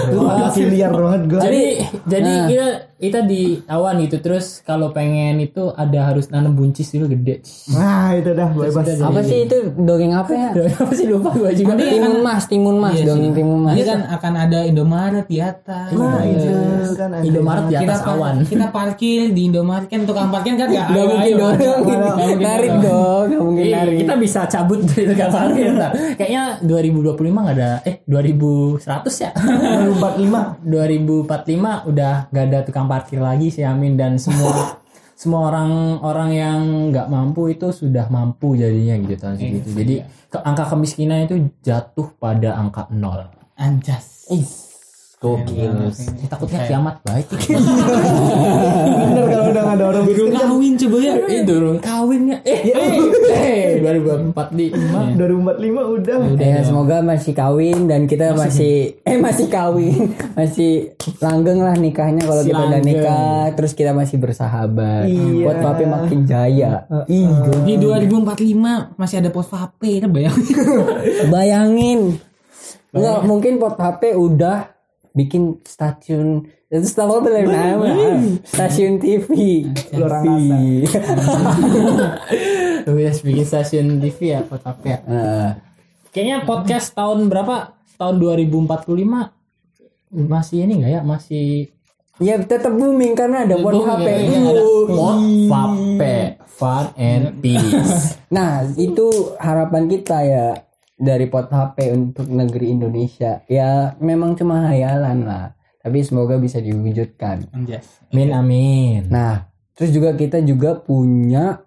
itu 0.08 0.18
masih 0.22 0.66
liar 0.68 0.92
banget 0.92 1.22
gue. 1.28 1.40
Jadi 1.40 1.64
jadi 2.06 2.34
kita 2.48 2.68
kita 2.98 3.20
di 3.22 3.42
awan 3.64 4.02
gitu 4.02 4.18
terus 4.20 4.62
kalau 4.62 4.90
pengen 4.90 5.38
itu 5.40 5.70
ada 5.72 6.08
harus 6.08 6.28
nanam 6.28 6.52
buncis 6.52 6.90
dulu 6.90 7.06
gede. 7.08 7.46
Nah 7.70 8.14
itu 8.14 8.30
dah 8.32 8.50
bebas. 8.50 8.74
Apa 8.96 9.22
sih 9.22 9.46
itu 9.46 9.58
dongeng 9.76 10.14
apa 10.14 10.32
ya? 10.32 10.50
Apa 10.76 10.92
sih 10.92 11.06
lupa 11.06 11.30
gua 11.32 11.50
juga. 11.52 11.78
Timun 11.78 12.22
Mas, 12.22 12.46
Timun 12.46 12.78
Mas, 12.78 12.98
dongeng 13.00 13.34
Timun 13.34 13.60
Mas. 13.64 13.74
ini 13.74 13.84
kan 13.84 14.00
akan 14.08 14.34
ada 14.36 14.60
Indomaret 14.64 15.26
di 15.26 15.38
atas 15.38 15.90
Nah 15.92 16.20
Iya. 16.20 16.54
itu 16.80 16.94
kan 16.96 17.10
anjing. 17.12 17.30
Indomaret 17.32 17.64
di 17.64 17.76
kita 17.76 17.86
atas 17.88 18.02
par- 18.02 18.14
awan. 18.16 18.36
kita 18.44 18.66
parkir 18.68 19.22
di 19.30 19.42
Indomaret 19.46 19.88
kan 19.88 20.02
tukang 20.04 20.30
parkir 20.30 20.54
kan 20.56 20.68
gak 20.68 20.88
Gak 20.88 21.06
mungkin 21.06 21.34
dong, 21.36 21.54
mungkin 21.78 21.98
narik 22.40 22.72
dong. 22.72 22.84
dong, 22.84 23.26
gak 23.28 23.42
mungkin 23.44 23.64
Iya, 23.64 23.78
narik. 23.80 23.96
kita 24.00 24.14
bisa 24.16 24.40
cabut 24.48 24.80
dari 24.84 25.06
tukang 25.08 25.32
parkir. 25.32 25.70
Nah, 25.72 25.90
kayaknya 26.14 26.44
2025 26.68 27.16
nggak 27.32 27.58
ada 27.58 27.72
eh 27.88 28.04
2100 28.06 29.24
ya. 29.24 29.32
2045 29.34 30.68
2045 30.68 31.88
udah 31.92 32.14
gak 32.30 32.46
ada 32.52 32.60
tukang 32.68 32.86
parkir 32.92 33.24
lagi 33.24 33.48
sih 33.50 33.64
Amin 33.64 33.96
dan 33.96 34.20
semua 34.20 34.78
semua 35.22 35.50
orang 35.50 35.98
orang 36.06 36.30
yang 36.30 36.60
nggak 36.94 37.10
mampu 37.10 37.50
itu 37.50 37.74
sudah 37.74 38.06
mampu 38.14 38.54
jadinya 38.54 39.02
gitu 39.02 39.18
tahun 39.18 39.36
segitu. 39.42 39.70
Jadi 39.74 39.96
ke, 40.30 40.38
angka 40.38 40.70
kemiskinan 40.70 41.26
itu 41.26 41.50
jatuh 41.66 42.14
pada 42.22 42.54
angka 42.54 42.86
nol. 42.94 43.26
anjas 43.58 44.30
Gokil. 45.28 45.74
Saya 45.92 46.28
takutnya 46.32 46.60
kiamat 46.64 46.96
baik. 47.04 47.28
Bener 49.08 49.26
kalau 49.28 49.46
udah 49.52 49.64
gak 49.64 49.76
ada 49.76 49.86
orang 49.92 50.04
miskin 50.08 50.32
kawin 50.32 50.74
coba 50.80 50.98
ya. 51.04 51.14
Eh 51.28 51.42
durung 51.44 51.80
kawinnya. 51.84 52.38
Eh, 52.48 52.60
eh, 52.72 52.90
eh 53.36 53.68
2045. 53.84 55.20
2045 55.20 55.96
udah. 56.00 56.18
Ya, 56.40 56.64
semoga 56.64 57.04
masih 57.04 57.34
kawin 57.36 57.92
dan 57.92 58.08
kita 58.08 58.32
masih, 58.34 59.02
eh 59.04 59.18
masih 59.20 59.48
kawin, 59.52 60.16
masih 60.38 60.96
langgeng 61.20 61.60
lah 61.60 61.76
nikahnya 61.76 62.24
kalau 62.24 62.44
Si 62.44 62.50
kita 62.54 62.62
udah 62.64 62.82
nikah, 62.82 63.44
terus 63.60 63.72
kita 63.76 63.92
masih 63.92 64.18
bersahabat. 64.22 65.10
Iya. 65.12 65.44
Buat 65.44 65.58
papi 65.60 65.84
makin 65.84 66.20
jaya. 66.24 66.88
Ih, 67.12 67.28
di 67.68 67.76
2045 67.80 68.96
masih 68.96 69.16
ada 69.20 69.30
pos 69.34 69.48
vape 69.52 70.04
kan 70.04 70.10
bayangin. 70.12 70.56
Bayangin. 71.34 72.02
Enggak, 72.96 73.20
mungkin 73.28 73.54
pot 73.60 73.76
HP 73.76 74.16
udah 74.16 74.77
bikin 75.18 75.58
stasiun 75.66 76.46
itu 76.70 76.86
stasiun 76.86 77.26
apa 77.26 77.30
lagi 77.34 77.50
nama? 77.50 77.88
Stasiun 78.46 79.02
TV. 79.02 79.26
Luar 79.98 80.22
TV. 80.22 80.86
Udah 82.86 83.16
bikin 83.26 83.46
stasiun 83.48 83.98
TV 83.98 84.38
ya, 84.38 84.46
podcast 84.46 84.80
ya. 84.86 85.02
Heeh. 85.02 85.50
Kayaknya 86.14 86.38
podcast 86.46 86.94
tahun 86.94 87.34
berapa? 87.34 87.74
Tahun 87.98 88.22
2045 88.22 90.30
masih 90.30 90.58
ini 90.70 90.74
enggak 90.78 90.92
ya? 90.92 91.02
Masih 91.02 91.74
Ya 92.18 92.34
tetap 92.42 92.74
booming 92.74 93.14
karena 93.14 93.46
ada 93.46 93.62
Booming 93.62 93.86
HP 93.86 94.08
ya, 94.10 94.42
dulu. 94.42 94.90
Vape 95.46 96.42
Fun 96.50 96.90
and 96.98 97.38
Peace. 97.46 98.18
Nah, 98.34 98.66
itu 98.74 99.06
harapan 99.46 99.86
kita 99.86 100.18
ya 100.26 100.66
dari 100.98 101.30
pot 101.30 101.48
HP 101.48 101.94
untuk 101.94 102.26
negeri 102.28 102.74
Indonesia. 102.74 103.46
Ya 103.46 103.94
memang 104.02 104.34
cuma 104.34 104.66
hayalan 104.66 105.24
lah, 105.24 105.54
tapi 105.86 106.02
semoga 106.02 106.42
bisa 106.42 106.58
diwujudkan. 106.58 107.46
anjas 107.54 108.02
Amin 108.10 108.34
amin. 108.34 109.06
Nah, 109.08 109.46
terus 109.78 109.94
juga 109.94 110.18
kita 110.18 110.42
juga 110.42 110.82
punya 110.82 111.62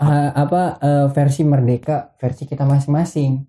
uh, 0.00 0.30
apa 0.32 0.80
uh, 0.80 1.06
versi 1.12 1.44
merdeka, 1.44 2.16
versi 2.16 2.48
kita 2.48 2.64
masing-masing. 2.64 3.44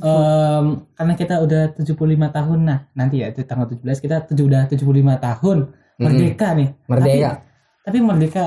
Em, 0.00 0.88
karena 0.96 1.14
kita 1.20 1.36
udah 1.44 1.76
75 1.76 1.92
tahun 2.32 2.58
nah 2.64 2.88
nanti 2.96 3.20
ya 3.20 3.28
itu 3.28 3.44
tanggal 3.44 3.68
17 3.68 4.00
kita 4.00 4.24
tujuh 4.24 4.48
udah 4.48 4.64
75 4.64 4.88
tahun 5.20 5.58
merdeka 6.00 6.48
nih 6.56 6.68
Merdeka. 6.88 7.28
tapi, 7.28 7.44
tapi 7.84 7.98
merdeka 8.00 8.44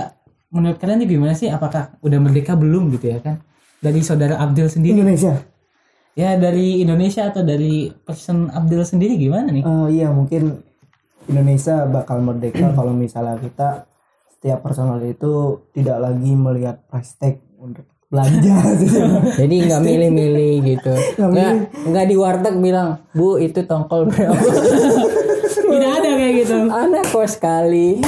menurut 0.50 0.82
kalian 0.82 1.06
ini 1.06 1.16
gimana 1.16 1.38
sih 1.38 1.54
apakah 1.54 2.02
udah 2.02 2.18
merdeka 2.18 2.58
belum 2.58 2.90
gitu 2.98 3.14
ya 3.14 3.22
kan 3.22 3.46
dari 3.78 4.02
saudara 4.02 4.42
Abdul 4.42 4.74
sendiri 4.74 4.98
Indonesia 4.98 5.38
ya 6.16 6.40
dari 6.40 6.80
Indonesia 6.82 7.28
atau 7.28 7.44
dari 7.44 7.92
person 7.92 8.48
Abdul 8.48 8.88
sendiri 8.88 9.20
gimana 9.20 9.52
nih 9.52 9.64
Oh 9.68 9.92
iya 9.92 10.10
mungkin 10.10 10.64
Indonesia 11.28 11.84
bakal 11.86 12.24
merdeka 12.24 12.72
kalau 12.78 12.96
misalnya 12.96 13.36
kita 13.38 13.84
setiap 14.32 14.64
personal 14.64 14.98
itu 15.04 15.68
tidak 15.76 16.00
lagi 16.00 16.32
melihat 16.34 16.80
price 16.88 17.20
tag 17.20 17.44
untuk 17.60 17.84
belanja 18.06 18.56
Jadi 19.42 19.56
nggak 19.66 19.82
milih-milih 19.82 20.54
gitu. 20.64 20.94
Nggak 21.34 21.52
nggak 21.90 22.06
di 22.06 22.16
warteg 22.16 22.56
bilang, 22.62 23.02
"Bu, 23.12 23.42
itu 23.42 23.66
tongkol 23.66 24.08
berapa?" 24.08 24.38
Tidak 25.76 25.92
ada 25.92 26.10
kayak 26.16 26.34
gitu. 26.46 26.56
Anak 26.70 27.10
kos 27.12 27.36
sekali. 27.36 28.00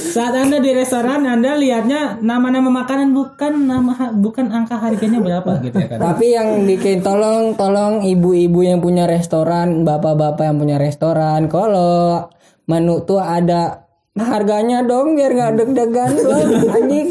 Saat 0.00 0.32
Anda 0.32 0.64
di 0.64 0.72
restoran, 0.72 1.28
Anda 1.28 1.60
lihatnya 1.60 2.24
nama-nama 2.24 2.72
makanan 2.72 3.12
bukan 3.12 3.68
nama 3.68 4.08
bukan 4.16 4.48
angka 4.48 4.80
harganya 4.80 5.20
berapa 5.20 5.60
gitu 5.60 5.76
ya 5.76 5.88
kan. 5.92 5.98
Tapi 6.00 6.26
yang 6.32 6.64
bikin 6.64 7.04
tolong 7.04 7.52
tolong 7.52 8.00
ibu-ibu 8.00 8.64
yang 8.64 8.80
punya 8.80 9.04
restoran, 9.04 9.84
bapak-bapak 9.84 10.48
yang 10.48 10.56
punya 10.56 10.76
restoran, 10.80 11.52
kalau 11.52 12.26
menu 12.64 13.04
tuh 13.04 13.20
ada 13.20 13.84
harganya 14.16 14.80
dong 14.82 15.14
biar 15.14 15.32
nggak 15.36 15.52
deg-degan 15.60 16.10
dong 16.16 16.48
anjing. 16.72 17.08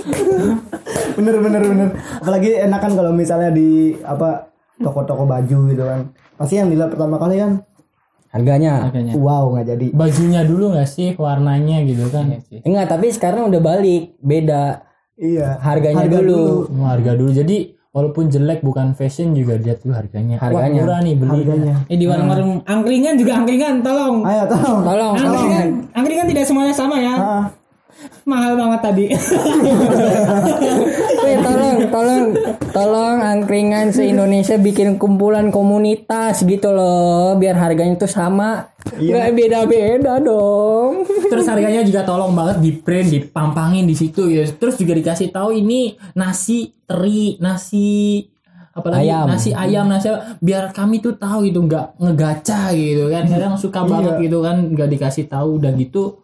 bener 1.19 1.35
bener 1.43 1.63
bener 1.63 1.89
apalagi 2.21 2.49
enakan 2.63 2.91
kalau 2.95 3.11
misalnya 3.11 3.51
di 3.51 3.91
apa 4.03 4.47
toko-toko 4.79 5.27
baju 5.27 5.57
gitu 5.67 5.83
kan 5.83 6.07
pasti 6.39 6.55
yang 6.59 6.71
dilihat 6.71 6.95
pertama 6.95 7.19
kali 7.19 7.39
kan 7.39 7.59
Harganya. 8.29 8.85
Harganya. 8.85 9.13
wow 9.17 9.49
nggak 9.53 9.65
jadi 9.73 9.87
Bajunya 9.89 10.41
dulu 10.45 10.77
nggak 10.77 10.89
sih 10.89 11.17
warnanya 11.17 11.81
gitu 11.81 12.05
kan? 12.13 12.29
Enggak, 12.61 12.85
tapi 12.93 13.09
sekarang 13.09 13.49
udah 13.49 13.61
balik, 13.61 14.13
beda. 14.21 14.85
iya 15.17 15.57
Harganya 15.59 16.05
Harga 16.05 16.17
dulu. 16.21 16.69
Cuma 16.69 16.85
harga 16.93 17.11
dulu. 17.17 17.31
Jadi 17.33 17.57
walaupun 17.89 18.29
jelek 18.29 18.61
bukan 18.61 18.93
fashion 18.93 19.33
juga 19.33 19.57
lihat 19.57 19.81
dulu 19.81 19.97
harganya. 19.97 20.37
Harganya. 20.37 20.79
Wah, 20.79 20.85
murah 20.85 20.99
nih 21.01 21.15
beli. 21.17 21.41
harganya 21.41 21.75
Eh 21.89 21.97
di 21.97 22.05
warung-warung 22.05 22.61
angkringan 22.63 23.13
juga 23.17 23.31
angkringan, 23.41 23.81
tolong. 23.81 24.21
ayo 24.23 24.43
tolong 24.45 24.79
Tolong, 24.85 25.13
tolong. 25.15 25.15
Angkringan, 25.17 25.67
angkringan 25.97 26.25
tidak 26.29 26.45
semuanya 26.45 26.73
sama 26.77 26.95
ya. 27.01 27.15
Ah, 27.17 27.43
Mahal 28.23 28.53
banget 28.55 28.79
tadi. 28.85 29.05
Weh, 31.25 31.37
tolong, 31.43 31.77
tolong, 31.91 32.23
tolong 32.71 33.17
angkringan 33.19 33.91
se-Indonesia 33.91 34.55
bikin 34.55 35.01
kumpulan 35.01 35.49
komunitas 35.49 36.45
gitu 36.45 36.71
loh, 36.71 37.35
biar 37.35 37.57
harganya 37.57 37.99
tuh 37.99 38.11
sama. 38.11 38.71
Nggak 38.95 39.35
beda-beda 39.35 40.13
dong. 40.21 41.03
Terus 41.27 41.45
harganya 41.49 41.83
juga 41.83 42.07
tolong 42.07 42.31
banget 42.31 42.63
di 42.63 42.71
print, 42.77 43.09
dipampangin 43.11 43.83
di 43.83 43.95
situ 43.97 44.31
ya. 44.31 44.47
Terus 44.47 44.79
juga 44.79 44.95
dikasih 44.95 45.33
tahu 45.33 45.57
ini 45.57 45.97
nasi 46.15 46.71
teri, 46.87 47.35
nasi 47.41 48.23
apalagi 48.69 49.11
Ayam. 49.11 49.25
nasi 49.27 49.49
ayam 49.51 49.85
nasi 49.91 50.07
apa. 50.07 50.39
biar 50.39 50.71
kami 50.71 51.03
tuh 51.03 51.19
tahu 51.19 51.51
gitu 51.51 51.67
nggak 51.67 51.99
ngegaca 51.99 52.71
gitu 52.71 53.11
kan 53.11 53.27
kadang 53.27 53.53
suka 53.59 53.83
banget 53.83 54.23
gitu 54.23 54.39
kan 54.39 54.71
nggak 54.71 54.89
dikasih 54.95 55.27
tahu 55.27 55.59
udah 55.59 55.73
gitu 55.75 56.23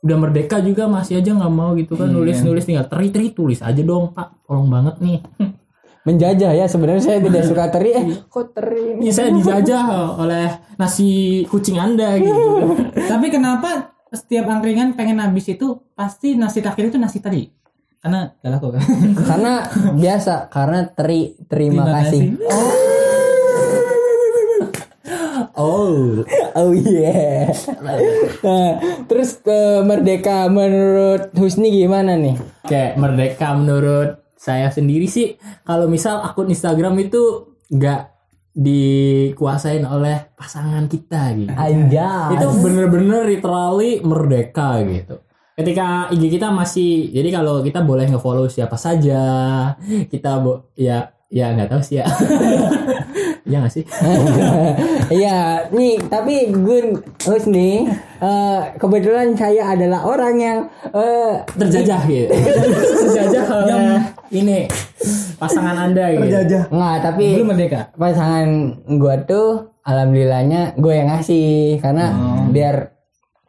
udah 0.00 0.16
merdeka 0.16 0.64
juga 0.64 0.88
masih 0.88 1.20
aja 1.20 1.36
nggak 1.36 1.52
mau 1.52 1.76
gitu 1.76 1.92
kan 1.92 2.08
nulis 2.08 2.40
nulis 2.40 2.64
tinggal 2.64 2.88
teri 2.88 3.12
teri 3.12 3.36
tulis 3.36 3.60
aja 3.60 3.82
dong 3.84 4.16
pak 4.16 4.48
tolong 4.48 4.68
banget 4.72 4.96
nih 5.00 5.20
Menjajah 6.00 6.56
ya 6.56 6.64
sebenarnya 6.64 7.02
saya 7.04 7.18
tidak 7.20 7.44
suka 7.44 7.68
teri. 7.68 7.92
Eh, 7.92 8.24
kok 8.24 8.56
teri? 8.56 8.96
ini 8.96 9.12
saya 9.12 9.28
dijajah 9.36 10.16
oleh 10.16 10.48
nasi 10.80 11.44
kucing 11.44 11.76
anda 11.76 12.16
gitu 12.16 12.72
Tapi 13.12 13.28
kenapa 13.28 13.92
setiap 14.08 14.48
angkringan 14.48 14.96
pengen 14.96 15.20
habis 15.20 15.52
itu 15.52 15.76
pasti 15.92 16.40
nasi 16.40 16.64
terakhir 16.64 16.88
itu 16.88 16.96
nasi 16.96 17.20
teri? 17.20 17.52
Karena 18.00 18.32
gak 18.32 18.48
laku 18.48 18.72
kan. 18.72 18.82
Karena 19.28 19.52
biasa, 19.92 20.48
karena 20.48 20.88
teri 20.88 21.36
terima, 21.44 21.84
kasih. 21.84 22.32
oh 22.48 22.72
Oh 25.56 26.72
yeah. 26.74 27.50
Nah, 28.42 28.78
terus 29.06 29.38
eh, 29.46 29.80
merdeka 29.86 30.50
menurut 30.50 31.30
Husni 31.38 31.70
gimana 31.70 32.14
nih? 32.18 32.36
kayak 32.70 32.94
merdeka 33.02 33.58
menurut 33.58 34.22
saya 34.38 34.70
sendiri 34.70 35.10
sih 35.10 35.34
kalau 35.66 35.90
misal 35.90 36.22
akun 36.22 36.48
Instagram 36.48 36.94
itu 37.02 37.58
nggak 37.66 38.02
dikuasain 38.54 39.82
oleh 39.82 40.30
pasangan 40.38 40.86
kita 40.86 41.34
gitu 41.38 41.54
Anjay. 41.54 42.34
itu 42.38 42.46
bener-bener 42.62 43.26
literally 43.26 44.02
merdeka 44.02 44.82
gitu 44.86 45.22
ketika 45.58 46.08
IG 46.14 46.40
kita 46.40 46.48
masih 46.54 47.10
jadi 47.10 47.42
kalau 47.42 47.60
kita 47.60 47.84
boleh 47.84 48.08
ngefollow 48.08 48.48
siapa 48.48 48.78
saja 48.80 49.22
kita 50.08 50.40
bo 50.40 50.72
ya 50.78 51.10
ya 51.30 51.54
nggak 51.54 51.70
tahu 51.70 51.80
sih 51.80 52.02
ya. 52.02 52.06
Ya 53.50 53.58
nggak 53.58 53.72
sih? 53.72 53.84
Iya, 55.18 55.66
nih 55.74 55.98
tapi 56.06 56.54
gue 56.54 56.94
Husni 57.26 57.82
eh, 58.20 58.60
kebetulan 58.78 59.34
saya 59.34 59.74
adalah 59.74 60.06
orang 60.06 60.34
yang 60.38 60.58
eh, 60.90 61.34
terjajah 61.56 62.02
gitu 62.06 62.30
terjajah. 63.06 63.44
Oleh 63.66 63.98
ini 64.30 64.70
pasangan 65.34 65.88
anda 65.88 66.14
gitu 66.14 66.30
terjajah. 66.30 66.62
Nggak, 66.70 66.96
tapi 67.02 67.26
Belum 67.38 67.48
merdeka. 67.50 67.80
pasangan 67.96 68.46
gua 69.00 69.14
tuh 69.24 69.48
alhamdulillahnya 69.82 70.78
gue 70.78 70.92
yang 70.94 71.08
ngasih. 71.10 71.80
Karena 71.82 72.06
biar 72.52 72.99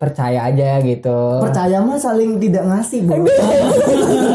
percaya 0.02 0.50
aja 0.50 0.82
gitu. 0.82 1.46
percaya 1.46 1.78
mah 1.78 2.02
saling 2.02 2.42
tidak 2.42 2.66
ngasih 2.66 3.06
bos 3.06 3.22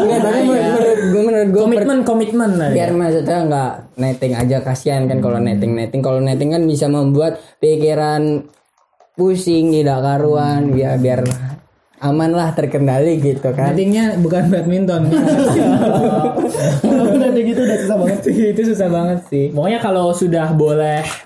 Enggak, 0.06 0.20
tapi 0.22 0.40
menurut 0.46 1.00
gue 1.10 1.22
menurut 1.26 1.48
gue 1.50 1.62
komitmen 1.66 1.98
komitmen 2.06 2.50
lah 2.54 2.70
biar 2.70 2.94
maksudnya 2.94 3.38
nggak 3.50 3.72
netting 3.96 4.32
aja 4.36 4.56
kasihan 4.62 5.08
kan 5.08 5.18
kalau 5.18 5.40
netting 5.40 5.72
netting. 5.74 6.00
Kalau 6.04 6.20
netting 6.20 6.52
kan 6.52 6.62
bisa 6.68 6.86
membuat 6.86 7.40
pikiran 7.58 8.44
pusing 9.16 9.72
tidak 9.72 10.04
karuan 10.04 10.76
ya 10.76 11.00
biar 11.00 11.24
aman 12.04 12.30
lah 12.36 12.52
terkendali 12.52 13.16
gitu 13.18 13.50
kan. 13.56 13.72
Nettingnya 13.72 14.20
bukan 14.20 14.52
badminton. 14.52 15.08
udah 17.16 17.30
kayak 17.32 17.46
gitu 17.56 17.60
udah 17.64 17.78
susah 17.80 17.96
banget. 17.96 18.18
Itu 18.28 18.62
susah 18.76 18.88
banget 18.92 19.18
sih. 19.32 19.44
Pokoknya 19.50 19.80
kalau 19.80 20.12
sudah 20.12 20.52
boleh 20.52 21.25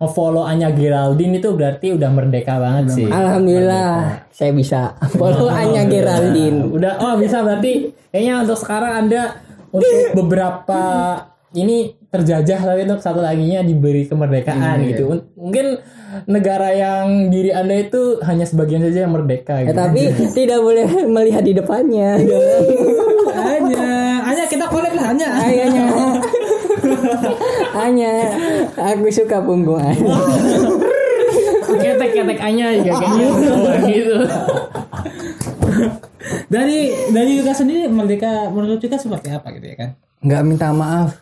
nge-follow 0.00 0.42
Anya 0.42 0.68
Geraldine 0.70 1.36
itu 1.36 1.52
berarti 1.52 1.92
udah 1.92 2.08
merdeka 2.08 2.56
banget 2.56 2.96
sih. 2.96 3.04
alhamdulillah 3.04 4.24
saya 4.30 4.50
bisa 4.50 4.96
follow 5.10 5.46
Anya 5.46 5.84
Geraldine 5.84 6.72
Udah 6.72 6.96
oh 6.98 7.14
bisa 7.14 7.40
berarti 7.40 7.92
kayaknya 8.08 8.42
untuk 8.42 8.56
sekarang 8.56 8.92
Anda 8.98 9.36
untuk 9.68 9.92
beberapa 10.18 10.82
ini 11.52 11.92
terjajah 12.06 12.58
tapi 12.58 12.80
untuk 12.84 12.98
satu 12.98 13.20
laginya 13.20 13.60
diberi 13.60 14.02
kemerdekaan 14.04 14.82
gitu. 14.84 15.04
M- 15.12 15.26
Mungkin 15.36 15.66
negara 16.26 16.70
yang 16.70 17.28
diri 17.28 17.50
Anda 17.50 17.76
itu 17.80 18.18
hanya 18.20 18.42
sebagian 18.42 18.82
saja 18.82 19.04
yang 19.04 19.12
merdeka 19.12 19.58
Ya, 19.58 19.68
gitu. 19.68 19.76
tapi 19.76 20.00
tidak 20.38 20.58
boleh 20.58 20.86
melihat 21.06 21.42
di 21.42 21.52
depannya 21.52 22.18
hanya, 23.30 23.86
hanya 24.24 24.44
kita 24.46 24.66
collab 24.66 24.90
lah 24.90 25.04
hanya. 25.10 25.28
hanya 25.38 25.64
hanya 27.78 28.12
aku 28.76 29.10
suka 29.12 29.42
punggung 29.42 29.80
Anya. 29.80 30.14
Ketek-ketek 31.70 32.40
Anya 32.42 32.66
juga 32.76 32.92
kayaknya 32.98 33.26
bawah 33.30 33.76
gitu. 33.86 34.16
Dari 36.50 36.78
dari 37.14 37.30
Yuka 37.38 37.52
sendiri 37.54 37.86
merdeka 37.86 38.50
menurut 38.50 38.82
Yuka 38.82 38.98
seperti 38.98 39.30
apa 39.30 39.54
gitu 39.54 39.66
ya 39.70 39.76
kan? 39.78 39.90
nggak 40.20 40.42
minta 40.44 40.68
maaf. 40.70 41.16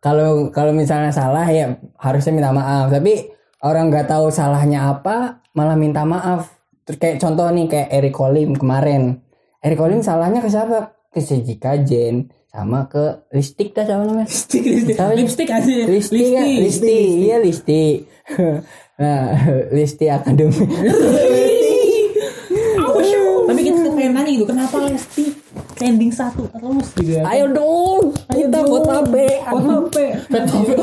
Kalau 0.00 0.48
kalau 0.54 0.72
misalnya 0.72 1.12
salah 1.12 1.44
ya 1.50 1.76
harusnya 2.00 2.32
minta 2.32 2.50
maaf. 2.54 2.88
Tapi 2.88 3.28
orang 3.60 3.92
nggak 3.92 4.08
tahu 4.08 4.32
salahnya 4.32 4.88
apa 4.94 5.44
malah 5.52 5.76
minta 5.76 6.06
maaf. 6.08 6.54
Terus 6.88 6.98
kayak 7.02 7.16
contoh 7.20 7.50
nih 7.52 7.66
kayak 7.68 7.88
Eric 7.92 8.14
Colim 8.16 8.56
kemarin. 8.56 9.20
Eric 9.60 9.76
Colim 9.76 10.00
salahnya 10.00 10.40
ke 10.40 10.48
siapa? 10.48 10.96
Ke 11.12 11.20
Sejika 11.20 11.76
Jen 11.84 12.32
sama 12.48 12.88
ke 12.88 13.28
Listik 13.36 13.76
dah 13.76 13.84
sama 13.84 14.08
namanya 14.08 14.24
Lipstick, 14.24 14.64
lipstick, 14.64 14.96
Siapa 14.96 15.12
sih? 15.12 15.18
lipstick 15.20 15.48
aja. 15.52 15.76
Listi 15.84 16.20
kan? 16.32 16.44
Listi, 16.48 16.98
iya 17.28 17.36
Listi. 17.44 17.84
nah, 19.00 19.24
Listi 19.68 20.06
Academy. 20.08 20.64
Tapi 23.48 23.60
kita 23.64 23.78
pengen 23.92 24.12
nanya 24.16 24.30
gitu, 24.32 24.44
kenapa 24.48 24.76
Lesti 24.88 25.24
trending 25.78 26.10
satu 26.10 26.48
terus 26.50 26.88
gitu 26.98 27.20
ya? 27.20 27.22
Ayo 27.28 27.54
dong, 27.54 28.16
kita 28.32 28.58
buat 28.66 28.84
HP. 28.84 29.14
Pot 29.46 29.64
HP. 29.64 29.96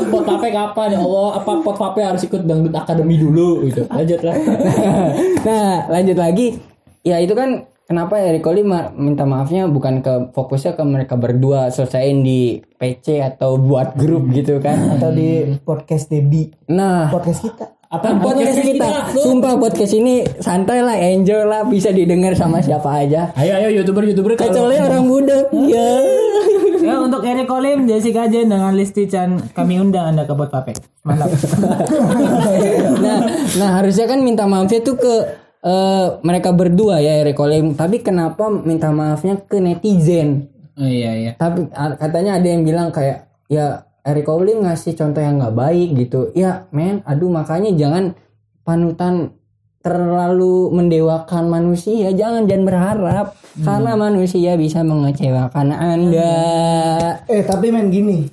Pot 0.08 0.24
pape 0.24 0.48
kapan 0.54 0.88
ya 0.96 1.00
Allah? 1.02 1.28
Apa 1.42 1.50
pot 1.60 1.76
pape 1.76 2.00
harus 2.00 2.22
ikut 2.24 2.42
dangdut 2.46 2.72
akademi 2.72 3.20
dulu 3.20 3.66
gitu. 3.68 3.84
Lanjut 3.90 4.20
lah. 4.24 4.36
nah, 5.46 5.90
lanjut 5.92 6.16
lagi. 6.16 6.56
Ya 7.04 7.20
itu 7.22 7.36
kan 7.36 7.68
kenapa 7.86 8.18
Eric 8.18 8.42
Cole 8.42 8.66
ma- 8.66 8.90
minta 8.92 9.22
maafnya 9.22 9.70
bukan 9.70 10.02
ke 10.02 10.34
fokusnya 10.34 10.74
ke 10.74 10.82
mereka 10.82 11.14
berdua 11.14 11.70
selesaiin 11.70 12.26
di 12.26 12.58
PC 12.76 13.22
atau 13.22 13.56
buat 13.56 13.94
grup 13.94 14.26
gitu 14.34 14.58
kan. 14.58 14.98
atau 14.98 15.14
di 15.14 15.54
podcast 15.62 16.10
Dedi 16.10 16.50
Nah, 16.68 17.08
podcast 17.08 17.46
kita 17.46 17.64
Apa 17.86 18.18
podcast 18.18 18.58
kita, 18.66 19.14
sumpah 19.14 19.62
podcast 19.62 19.94
ini 19.94 20.26
santai 20.42 20.82
lah, 20.82 20.98
enjoy 20.98 21.46
lah, 21.46 21.62
bisa 21.62 21.94
didengar 21.94 22.34
sama 22.34 22.58
siapa 22.58 22.90
aja. 22.90 23.30
Ayo 23.38 23.62
ayo 23.62 23.78
youtuber 23.78 24.02
youtuber 24.02 24.34
kalau 24.34 24.50
Kecuali 24.50 24.82
orang 24.82 25.06
muda. 25.06 25.46
Ya. 25.70 26.02
Ya 26.82 26.98
untuk 26.98 27.22
Eric 27.22 27.46
Kolim, 27.46 27.86
Jessica 27.86 28.26
Jen 28.26 28.50
dengan 28.50 28.74
Listi 28.74 29.06
Chan 29.06 29.54
kami 29.54 29.78
undang 29.78 30.10
Anda 30.10 30.26
ke 30.26 30.34
Pot 30.34 30.50
Pape. 30.50 30.74
Mantap. 31.06 31.30
nah, 33.06 33.18
nah 33.54 33.70
harusnya 33.78 34.10
kan 34.10 34.18
minta 34.18 34.50
maafnya 34.50 34.82
tuh 34.82 34.98
ke 34.98 35.45
eh, 35.66 36.06
mereka 36.22 36.54
berdua 36.54 37.02
ya 37.02 37.26
Eric 37.26 37.36
Olim 37.42 37.74
tapi 37.74 38.00
kenapa 38.00 38.46
minta 38.48 38.94
maafnya 38.94 39.42
ke 39.42 39.58
netizen? 39.58 40.46
Oh 40.76 40.84
iya 40.84 41.12
iya. 41.16 41.32
tapi 41.40 41.66
katanya 41.72 42.36
ada 42.36 42.46
yang 42.46 42.62
bilang 42.62 42.92
kayak 42.92 43.26
ya 43.50 43.88
Eric 44.06 44.30
Olim 44.30 44.62
ngasih 44.62 44.94
contoh 44.94 45.18
yang 45.18 45.42
nggak 45.42 45.56
baik 45.56 45.88
gitu. 45.98 46.30
Ya 46.38 46.70
men 46.70 47.02
aduh 47.02 47.32
makanya 47.32 47.74
jangan 47.74 48.14
panutan 48.62 49.34
terlalu 49.82 50.70
mendewakan 50.70 51.50
manusia. 51.50 52.14
Jangan 52.14 52.46
jangan 52.46 52.64
berharap 52.66 53.26
karena 53.62 53.92
manusia 53.98 54.54
bisa 54.54 54.86
mengecewakan 54.86 55.74
anda. 55.74 56.38
Eh 57.26 57.42
tapi 57.42 57.74
men 57.74 57.90
gini. 57.90 58.30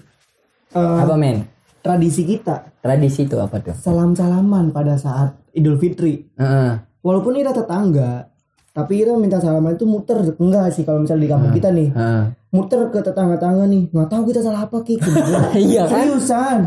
Eh, 0.74 0.98
apa 1.02 1.18
men? 1.18 1.54
tradisi 1.84 2.24
kita. 2.24 2.80
Tradisi 2.80 3.28
itu 3.28 3.38
apa 3.38 3.60
tuh? 3.60 3.76
Salam-salaman 3.76 4.72
pada 4.72 4.96
saat 4.96 5.36
Idul 5.52 5.78
Fitri. 5.78 6.32
Heeh. 6.40 6.93
Walaupun 7.04 7.36
kita 7.36 7.52
tetangga, 7.52 8.32
tapi 8.72 9.04
kita 9.04 9.20
minta 9.20 9.38
salaman 9.44 9.76
itu 9.76 9.84
muter 9.84 10.24
enggak 10.40 10.72
sih 10.72 10.88
kalau 10.88 11.04
misalnya 11.04 11.24
di 11.28 11.30
kampung 11.30 11.52
kita 11.52 11.70
nih. 11.70 11.90
Heeh. 11.92 12.24
Muter 12.56 12.82
ke 12.90 13.00
tetangga-tetangga 13.04 13.66
nih, 13.68 13.84
nggak 13.92 14.10
tahu 14.10 14.24
kita 14.32 14.40
salah 14.40 14.66
apa 14.66 14.78
Ki. 14.82 14.96
Iya 15.68 15.84
kan? 15.86 16.08
Seriusan. 16.08 16.60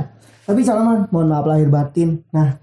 Tapi 0.46 0.60
salaman, 0.62 1.08
mohon 1.10 1.26
maaf 1.32 1.46
lahir 1.48 1.66
batin. 1.72 2.22
Nah, 2.30 2.54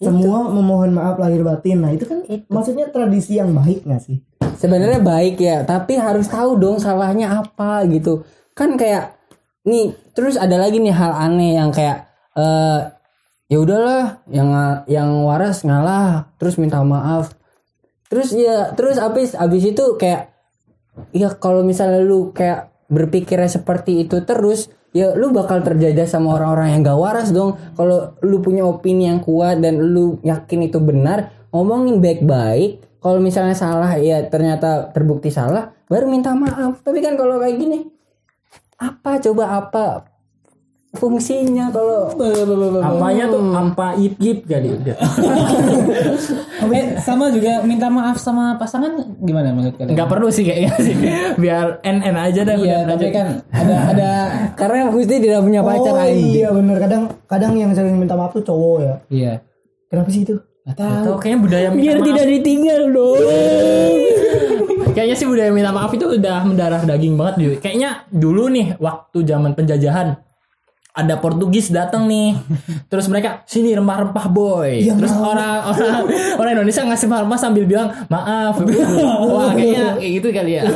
semua 0.00 0.48
memohon 0.48 0.94
maaf 0.96 1.20
lahir 1.20 1.44
batin. 1.44 1.84
Nah, 1.84 1.92
itu 1.92 2.08
kan 2.08 2.24
maksudnya 2.48 2.88
tradisi 2.88 3.36
yang 3.36 3.52
baik 3.52 3.84
nggak 3.84 4.00
sih? 4.00 4.24
sebenarnya 4.58 5.00
baik 5.00 5.38
ya 5.38 5.62
tapi 5.62 5.94
harus 5.94 6.26
tahu 6.26 6.58
dong 6.58 6.82
salahnya 6.82 7.30
apa 7.46 7.86
gitu 7.86 8.26
kan 8.58 8.74
kayak 8.74 9.14
nih 9.62 9.94
terus 10.12 10.34
ada 10.34 10.58
lagi 10.58 10.82
nih 10.82 10.90
hal 10.90 11.14
aneh 11.14 11.54
yang 11.54 11.70
kayak 11.70 12.10
eh 12.34 12.97
ya 13.48 13.58
udahlah 13.58 14.20
yang 14.28 14.52
yang 14.84 15.24
waras 15.24 15.64
ngalah 15.64 16.32
terus 16.36 16.60
minta 16.60 16.80
maaf. 16.84 17.32
Terus 18.08 18.32
ya 18.32 18.72
terus 18.72 18.96
abis 19.00 19.36
abis 19.36 19.72
itu 19.72 19.84
kayak 20.00 20.32
ya 21.12 21.32
kalau 21.36 21.64
misalnya 21.64 22.00
lu 22.00 22.32
kayak 22.32 22.72
berpikirnya 22.88 23.48
seperti 23.48 24.04
itu 24.08 24.24
terus 24.24 24.72
ya 24.96 25.12
lu 25.12 25.28
bakal 25.32 25.60
terjajah 25.60 26.08
sama 26.08 26.40
orang-orang 26.40 26.76
yang 26.76 26.80
gak 26.84 27.00
waras 27.00 27.28
dong. 27.32 27.56
Kalau 27.76 28.16
lu 28.24 28.40
punya 28.40 28.64
opini 28.64 29.08
yang 29.08 29.20
kuat 29.20 29.60
dan 29.60 29.80
lu 29.80 30.20
yakin 30.24 30.68
itu 30.68 30.80
benar 30.80 31.48
ngomongin 31.52 32.00
baik-baik. 32.00 32.84
Kalau 32.98 33.20
misalnya 33.22 33.54
salah 33.54 33.96
ya 34.00 34.24
ternyata 34.28 34.92
terbukti 34.92 35.28
salah 35.32 35.72
baru 35.88 36.08
minta 36.08 36.32
maaf. 36.36 36.80
Tapi 36.84 37.00
kan 37.00 37.16
kalau 37.16 37.40
kayak 37.40 37.56
gini 37.56 37.88
apa 38.78 39.18
coba 39.18 39.44
apa 39.58 39.86
fungsinya 40.90 41.68
kalau 41.68 42.08
Apanya 42.80 43.28
tuh 43.28 43.44
apa 43.50 43.92
ip 43.94 44.16
ip 44.18 44.38
kali 44.44 44.72
udah. 44.72 44.96
Eh 46.68 47.00
sama 47.00 47.28
juga 47.28 47.60
minta 47.62 47.88
maaf 47.88 48.16
sama 48.16 48.56
pasangan 48.56 48.92
gimana 49.18 49.52
menurut 49.52 49.72
kalian? 49.74 49.96
Nggak 49.96 50.08
perlu 50.08 50.28
sih 50.28 50.44
kayaknya 50.44 50.72
sih. 50.78 50.94
Biar 51.36 51.80
NN 51.80 52.12
aja 52.14 52.40
dah 52.42 52.56
Iya, 52.56 52.84
udah 52.84 52.88
tapi 52.88 53.04
aja. 53.04 53.14
kan 53.14 53.26
ada 53.48 53.76
ada 53.88 54.10
karena 54.60 54.88
Gusti 54.88 55.16
tidak 55.16 55.40
punya 55.42 55.60
pacar 55.60 55.92
oh 55.92 56.04
iya 56.04 56.48
bener 56.50 56.76
kadang 56.76 57.02
kadang 57.24 57.52
yang 57.52 57.72
sering 57.72 57.96
minta 57.96 58.12
maaf 58.12 58.32
tuh 58.32 58.44
cowok 58.44 58.76
ya. 58.80 58.94
iya. 59.08 59.32
Kenapa 59.88 60.08
sih 60.08 60.22
itu? 60.22 60.36
Tahu. 60.68 60.76
Atau 60.76 61.14
kayaknya 61.16 61.40
budaya 61.40 61.68
minta 61.68 61.80
biar 61.80 61.96
maaf. 61.96 62.06
tidak 62.06 62.24
ditinggal 62.28 62.80
dong 62.90 63.20
Kayaknya 64.98 65.16
sih 65.16 65.26
budaya 65.26 65.50
minta 65.50 65.70
maaf 65.70 65.92
itu 65.94 66.06
udah 66.10 66.38
mendarah 66.42 66.82
daging 66.82 67.14
banget 67.14 67.34
dulu. 67.38 67.52
Kayaknya 67.60 67.90
dulu 68.10 68.42
nih 68.50 68.66
waktu 68.76 69.18
zaman 69.22 69.52
penjajahan 69.54 70.08
ada 70.98 71.14
Portugis 71.22 71.70
datang 71.70 72.10
nih. 72.10 72.34
Terus 72.90 73.06
mereka 73.06 73.46
sini 73.46 73.70
rempah-rempah 73.78 74.26
boy. 74.26 74.82
Terus 74.82 75.14
orang 75.14 75.70
orang 76.42 76.52
Indonesia 76.58 76.82
ngasih 76.82 77.06
rempah 77.06 77.38
sambil 77.38 77.70
bilang 77.70 77.94
maaf. 78.10 78.58
Wah 79.30 79.54
kayaknya 79.54 79.94
kayak 80.02 80.12
gitu 80.18 80.28
kali 80.34 80.52
ya. 80.58 80.66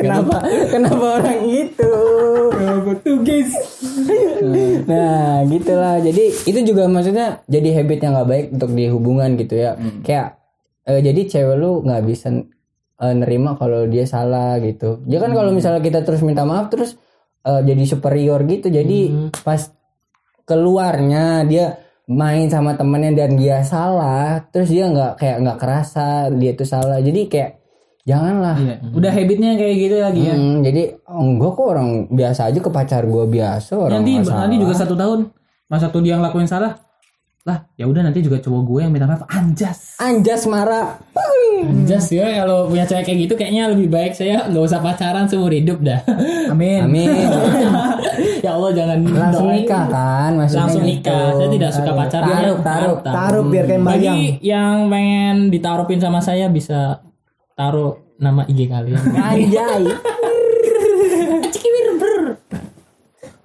kenapa? 0.00 0.36
Kenapa 0.68 1.04
orang 1.24 1.40
itu? 1.48 1.92
Portugis. 2.84 3.56
Nah 4.84 5.40
gitulah. 5.48 5.96
Jadi 6.04 6.24
itu 6.44 6.60
juga 6.60 6.92
maksudnya 6.92 7.40
jadi 7.48 7.80
habit 7.80 8.04
yang 8.04 8.12
nggak 8.20 8.28
baik 8.28 8.46
untuk 8.52 8.70
di 8.76 8.84
hubungan 8.92 9.40
gitu 9.40 9.56
ya. 9.56 9.80
Kayak 10.04 10.44
eh, 10.84 11.00
jadi 11.00 11.20
cewek 11.24 11.56
lu 11.56 11.80
nggak 11.88 12.04
bisa 12.04 12.36
eh, 13.00 13.14
nerima 13.16 13.56
kalau 13.56 13.88
dia 13.88 14.04
salah 14.04 14.60
gitu. 14.60 15.00
Ya 15.08 15.24
kan 15.24 15.32
kalau 15.32 15.56
misalnya 15.56 15.80
kita 15.80 16.04
terus 16.04 16.20
minta 16.20 16.44
maaf 16.44 16.68
terus 16.68 17.00
eh, 17.46 17.62
jadi 17.64 17.82
superior 17.86 18.40
gitu. 18.48 18.68
Jadi 18.68 19.30
pas 19.44 19.70
keluarnya 20.44 21.46
dia 21.46 21.78
main 22.10 22.50
sama 22.50 22.74
temennya 22.74 23.24
dan 23.24 23.38
dia 23.38 23.62
salah 23.62 24.42
terus 24.50 24.66
dia 24.66 24.90
nggak 24.90 25.14
kayak 25.14 25.36
nggak 25.46 25.58
kerasa 25.60 26.28
dia 26.34 26.52
tuh 26.58 26.68
salah. 26.68 26.98
Jadi 26.98 27.30
kayak 27.30 27.50
janganlah. 28.02 28.56
Iya. 28.58 28.76
Udah 28.90 29.12
habitnya 29.14 29.50
kayak 29.54 29.76
gitu 29.78 29.96
lagi 30.02 30.22
ya. 30.26 30.34
Hmm, 30.34 30.60
jadi 30.66 30.82
enggak 31.06 31.52
kok 31.54 31.66
orang 31.70 31.90
biasa 32.10 32.40
aja 32.50 32.58
ke 32.58 32.70
pacar 32.72 33.02
gue 33.06 33.24
biasa 33.30 33.72
orang 33.78 34.02
nanti 34.02 34.12
nanti 34.26 34.56
juga 34.58 34.74
satu 34.74 34.94
tahun. 34.98 35.30
Masa 35.70 35.86
satu 35.86 36.02
dia 36.02 36.18
ngelakuin 36.18 36.50
salah 36.50 36.89
lah 37.40 37.64
ya 37.72 37.88
udah 37.88 38.04
nanti 38.04 38.20
juga 38.20 38.36
cowok 38.36 38.62
gue 38.68 38.80
yang 38.84 38.92
minta 38.92 39.08
maaf 39.08 39.24
anjas 39.32 39.96
anjas 39.96 40.44
marah 40.44 41.00
Just 41.84 42.12
ya 42.12 42.44
kalau 42.44 42.68
punya 42.72 42.88
cewek 42.88 43.04
kayak 43.04 43.18
gitu 43.28 43.34
kayaknya 43.36 43.68
lebih 43.68 43.88
baik 43.92 44.12
saya 44.16 44.48
nggak 44.48 44.64
usah 44.64 44.80
pacaran 44.80 45.28
seumur 45.28 45.52
hidup 45.52 45.80
dah. 45.84 46.00
amin 46.48 46.88
amin 46.88 47.08
ya 48.44 48.56
Allah 48.56 48.70
jangan 48.72 48.98
langsung 49.04 49.48
doain. 49.48 49.64
nikah 49.64 49.84
kan 49.92 50.30
maksudnya 50.40 50.64
Langsung 50.64 50.84
gitu. 50.84 50.92
nikah. 51.04 51.26
Saya 51.36 51.48
tidak 51.52 51.70
suka 51.76 51.90
pacaran. 51.92 52.28
taruh 52.28 52.58
taruh 52.64 52.96
Taruh 53.04 53.44
biar 53.48 53.64
kayak 53.68 53.82
bayang. 53.84 54.16
Bagi 54.16 54.20
yang 54.40 54.76
pengen 54.88 55.36
ditaruhin 55.52 56.00
sama 56.00 56.20
saya 56.24 56.48
bisa 56.48 57.04
taruh 57.52 58.00
nama 58.16 58.44
IG 58.48 58.68
kalian. 58.68 59.00
anjay 59.32 59.84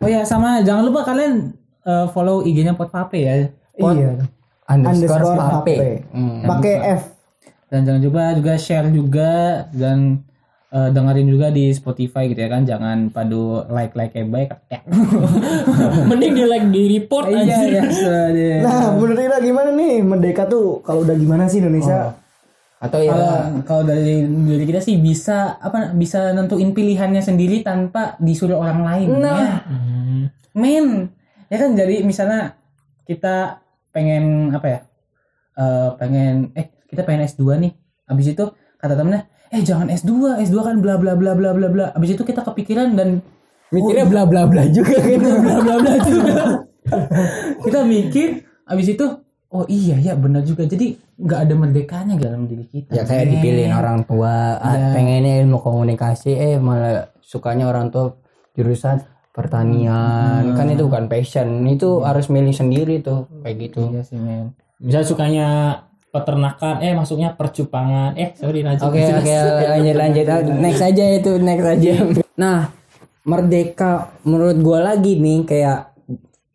oh 0.05 0.09
ya 0.11 0.21
sama 0.21 0.61
jangan 0.61 0.85
lupa 0.85 1.01
kalian 1.01 1.57
eh, 1.81 2.05
follow 2.13 2.45
IG-nya 2.45 2.77
Potpape 2.77 3.17
ya 3.17 3.33
Pot- 3.85 3.95
Iya. 3.95 4.11
underscore 4.65 5.21
Underscore 5.21 5.37
pape 5.37 5.75
pape. 5.75 5.77
Hmm. 6.09 6.39
Pakai 6.43 6.75
F. 6.91 7.03
dan 7.65 7.79
jangan 7.81 7.99
lupa 7.99 8.23
juga 8.33 8.53
share 8.55 8.87
juga 8.89 9.31
dan 9.71 10.21
eh, 10.67 10.89
dengerin 10.89 11.27
juga 11.27 11.47
di 11.49 11.69
Spotify 11.69 12.25
gitu 12.25 12.39
ya 12.39 12.47
kan 12.47 12.61
jangan 12.63 12.97
padu 13.09 13.43
like 13.67 13.93
like 13.93 14.11
kayak 14.11 14.27
baik. 14.27 14.49
Mending 16.09 16.33
di 16.33 16.43
like 16.43 16.67
di 16.67 16.83
report 16.91 17.25
iya 17.27 17.41
aja. 17.41 17.57
ya 17.63 17.81
sudah. 17.85 18.25
Nah, 18.61 18.81
menurut 18.93 19.17
Ira 19.17 19.37
gimana 19.39 19.69
nih 19.71 20.01
merdeka 20.01 20.45
tuh 20.45 20.81
kalau 20.81 21.01
udah 21.01 21.15
gimana 21.15 21.45
sih 21.45 21.59
Indonesia? 21.59 22.17
atau 22.75 22.99
ya 22.99 23.07
kalau 23.09 23.31
kalau 23.63 23.83
dari 23.83 24.19
dari 24.21 24.61
kita 24.63 24.77
sih 24.79 24.99
bisa 24.99 25.57
apa 25.57 25.89
bisa 25.91 26.35
nentuin 26.35 26.69
pilihannya 26.69 27.17
sendiri 27.17 27.63
tanpa 27.63 28.13
disuruh 28.19 28.59
orang 28.59 28.83
lain 28.83 29.07
Nah. 29.15 29.31
ya. 29.33 29.49
men 30.53 31.09
ya 31.47 31.57
kan 31.57 31.73
jadi 31.73 32.03
misalnya 32.03 32.53
kita 33.03 33.63
pengen 33.95 34.51
apa 34.51 34.67
ya? 34.67 34.79
Eh 35.55 35.89
pengen 35.95 36.51
eh 36.51 36.67
kita 36.91 37.07
pengen 37.07 37.23
S2 37.23 37.43
nih. 37.63 37.71
Habis 38.11 38.35
itu 38.35 38.43
kata 38.75 38.99
temennya 38.99 39.31
eh 39.55 39.63
jangan 39.63 39.87
S2 39.87 40.43
S2 40.43 40.57
kan 40.59 40.75
bla 40.83 40.99
bla 40.99 41.15
bla 41.15 41.31
bla 41.31 41.55
bla 41.55 41.67
bla. 41.71 41.85
Habis 41.95 42.19
itu 42.19 42.27
kita 42.27 42.43
kepikiran 42.43 42.99
dan 42.99 43.23
mikirnya 43.71 44.03
bla 44.03 44.27
bla 44.27 44.43
bla 44.45 44.67
juga 44.67 44.99
gitu 44.99 45.29
bla 45.39 45.55
bla 45.63 45.75
bla 45.79 45.93
juga. 46.03 46.35
Kita 47.63 47.79
mikir 47.87 48.43
habis 48.67 48.87
itu 48.91 49.05
oh 49.49 49.65
iya 49.71 49.95
ya 49.97 50.13
benar 50.19 50.43
juga. 50.43 50.67
Jadi 50.67 50.99
nggak 51.15 51.39
ada 51.47 51.53
merdekanya 51.55 52.13
dalam 52.19 52.45
diri 52.45 52.67
kita. 52.67 52.91
Ya 52.91 53.07
kayak 53.07 53.25
men. 53.25 53.31
dipilihin 53.39 53.73
orang 53.73 54.03
tua 54.03 54.59
Iya. 54.59 54.91
pengennya 54.91 55.33
ilmu 55.47 55.57
komunikasi 55.63 56.35
eh 56.35 56.55
malah 56.59 57.15
sukanya 57.23 57.71
orang 57.71 57.89
tua 57.89 58.19
jurusan 58.53 58.99
pertanian. 59.35 60.55
Kan 60.55 60.71
itu 60.71 60.87
bukan 60.87 61.11
passion. 61.11 61.67
Itu 61.67 62.07
harus 62.07 62.31
milih 62.31 62.55
sendiri 62.55 63.03
tuh 63.03 63.27
kayak 63.43 63.55
gitu. 63.59 63.91
Iya 63.91 64.01
sih 64.07 64.15
men. 64.15 64.55
Misal 64.79 65.03
sukanya 65.03 65.81
peternakan, 66.15 66.79
eh 66.79 66.95
masuknya 66.95 67.35
percupangan. 67.35 68.15
Eh 68.15 68.31
sorry 68.39 68.63
lanjut. 68.63 68.87
Oke 68.87 69.03
oke 69.03 69.35
lanjut 69.75 69.95
lanjut. 69.99 70.25
Ah, 70.31 70.39
next 70.39 70.79
aja 70.79 71.03
itu 71.11 71.31
next 71.35 71.67
aja. 71.67 71.93
Nah 72.39 72.71
merdeka. 73.27 74.15
Menurut 74.23 74.57
gua 74.63 74.79
lagi 74.95 75.19
nih 75.19 75.43
kayak 75.43 75.91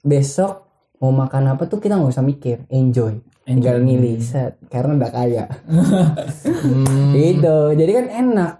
besok 0.00 0.64
mau 1.04 1.12
makan 1.12 1.52
apa 1.52 1.68
tuh 1.68 1.84
kita 1.84 2.00
nggak 2.00 2.16
usah 2.16 2.24
mikir. 2.24 2.64
Enjoy. 2.72 3.20
Tinggal 3.44 3.84
milih. 3.84 4.24
Set. 4.24 4.56
Karena 4.72 4.96
udah 4.96 5.10
kaya. 5.10 5.44
Gitu. 7.16 7.56
Jadi 7.76 7.90
kan 7.92 8.06
enak. 8.08 8.52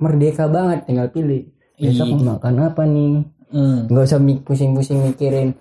Merdeka 0.00 0.50
banget. 0.50 0.84
Tinggal 0.90 1.08
pilih. 1.14 1.54
Besok 1.78 2.18
mau 2.18 2.36
makan 2.36 2.54
apa 2.66 2.82
nih 2.82 3.33
Hmm. 3.54 3.86
nggak 3.86 4.02
usah 4.02 4.18
mi- 4.18 4.42
pusing-pusing 4.42 4.98
mikirin 4.98 5.54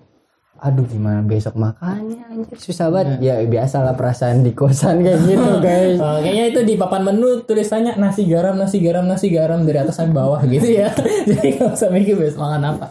aduh 0.57 0.81
gimana 0.87 1.21
besok 1.21 1.53
makannya 1.53 2.23
anjir 2.25 2.57
susah 2.57 2.87
banget 2.87 3.19
ya 3.19 3.35
biasalah 3.43 3.93
perasaan 3.93 4.41
di 4.41 4.55
kosan 4.55 5.03
kayak 5.03 5.19
gitu 5.27 5.51
guys 5.65 5.99
Oh, 5.99 6.17
kayaknya 6.17 6.45
itu 6.49 6.61
di 6.63 6.73
papan 6.73 7.03
menu 7.03 7.43
tulisannya 7.43 7.99
nasi 7.99 8.25
garam, 8.25 8.55
nasi 8.55 8.79
garam, 8.79 9.05
nasi 9.05 9.27
garam 9.27 9.61
dari 9.61 9.77
atas 9.77 9.99
sampai 9.99 10.15
bawah 10.15 10.39
gitu 10.55 10.73
ya. 10.73 10.87
Jadi 11.29 11.59
nggak 11.59 11.75
usah 11.75 11.91
mikir 11.91 12.15
besok 12.15 12.47
makan 12.47 12.63
apa. 12.65 12.85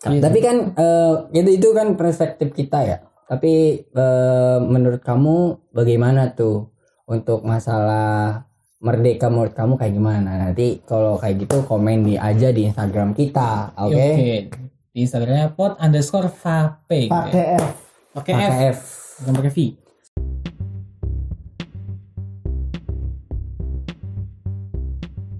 Tapi 0.00 0.38
kan 0.40 0.56
eh, 0.72 1.14
itu 1.36 1.50
itu 1.60 1.68
kan 1.70 1.94
perspektif 1.94 2.56
kita 2.56 2.78
ya. 2.80 2.96
Tapi 3.28 3.84
eh, 3.84 4.58
menurut 4.64 5.04
kamu 5.04 5.68
bagaimana 5.70 6.32
tuh 6.32 6.72
untuk 7.04 7.44
masalah 7.44 8.47
merdeka 8.78 9.26
menurut 9.26 9.54
kamu 9.58 9.74
kayak 9.74 9.94
gimana? 9.94 10.30
Nanti 10.38 10.78
kalau 10.86 11.18
kayak 11.18 11.46
gitu 11.46 11.66
komen 11.66 12.06
di 12.06 12.14
aja 12.14 12.54
di 12.54 12.70
Instagram 12.70 13.10
kita, 13.10 13.74
oke? 13.74 13.90
Oke. 13.90 14.32
Di 14.94 14.98
Instagramnya 15.02 15.54
pot 15.54 15.78
underscore 15.82 16.30
vape. 16.30 17.10
pakai 17.10 17.44
F 17.58 17.74
Pakai 18.14 18.32
F. 18.34 18.40
Pakai 18.42 18.66
F. 18.70 18.78
Bukan 19.22 19.34
pakai 19.34 19.52
V. 19.52 19.58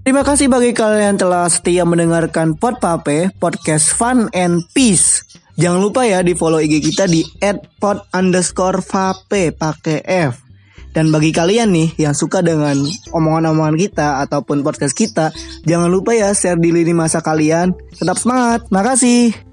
Terima 0.03 0.25
kasih 0.25 0.49
bagi 0.49 0.73
kalian 0.73 1.21
telah 1.21 1.45
setia 1.53 1.85
mendengarkan 1.85 2.57
Pod 2.57 2.81
Pape, 2.81 3.29
podcast 3.37 3.93
fun 3.93 4.25
and 4.33 4.65
peace. 4.73 5.21
Jangan 5.53 5.85
lupa 5.85 6.01
ya 6.01 6.25
di 6.25 6.33
follow 6.33 6.57
IG 6.57 6.81
kita 6.81 7.05
di 7.05 7.21
@pod 7.77 8.09
underscore 8.09 8.81
vape 8.81 9.53
pakai 9.53 10.01
F. 10.01 10.48
Dan 10.89 11.13
bagi 11.13 11.29
kalian 11.29 11.69
nih 11.69 12.01
yang 12.01 12.17
suka 12.17 12.41
dengan 12.41 12.77
omongan-omongan 13.13 13.77
kita 13.77 14.07
ataupun 14.25 14.65
podcast 14.65 14.97
kita, 14.97 15.29
jangan 15.65 15.89
lupa 15.89 16.17
ya 16.17 16.33
share 16.33 16.57
di 16.57 16.73
lini 16.73 16.93
masa 16.97 17.21
kalian. 17.21 17.77
Tetap 17.93 18.17
semangat, 18.17 18.65
makasih. 18.73 19.48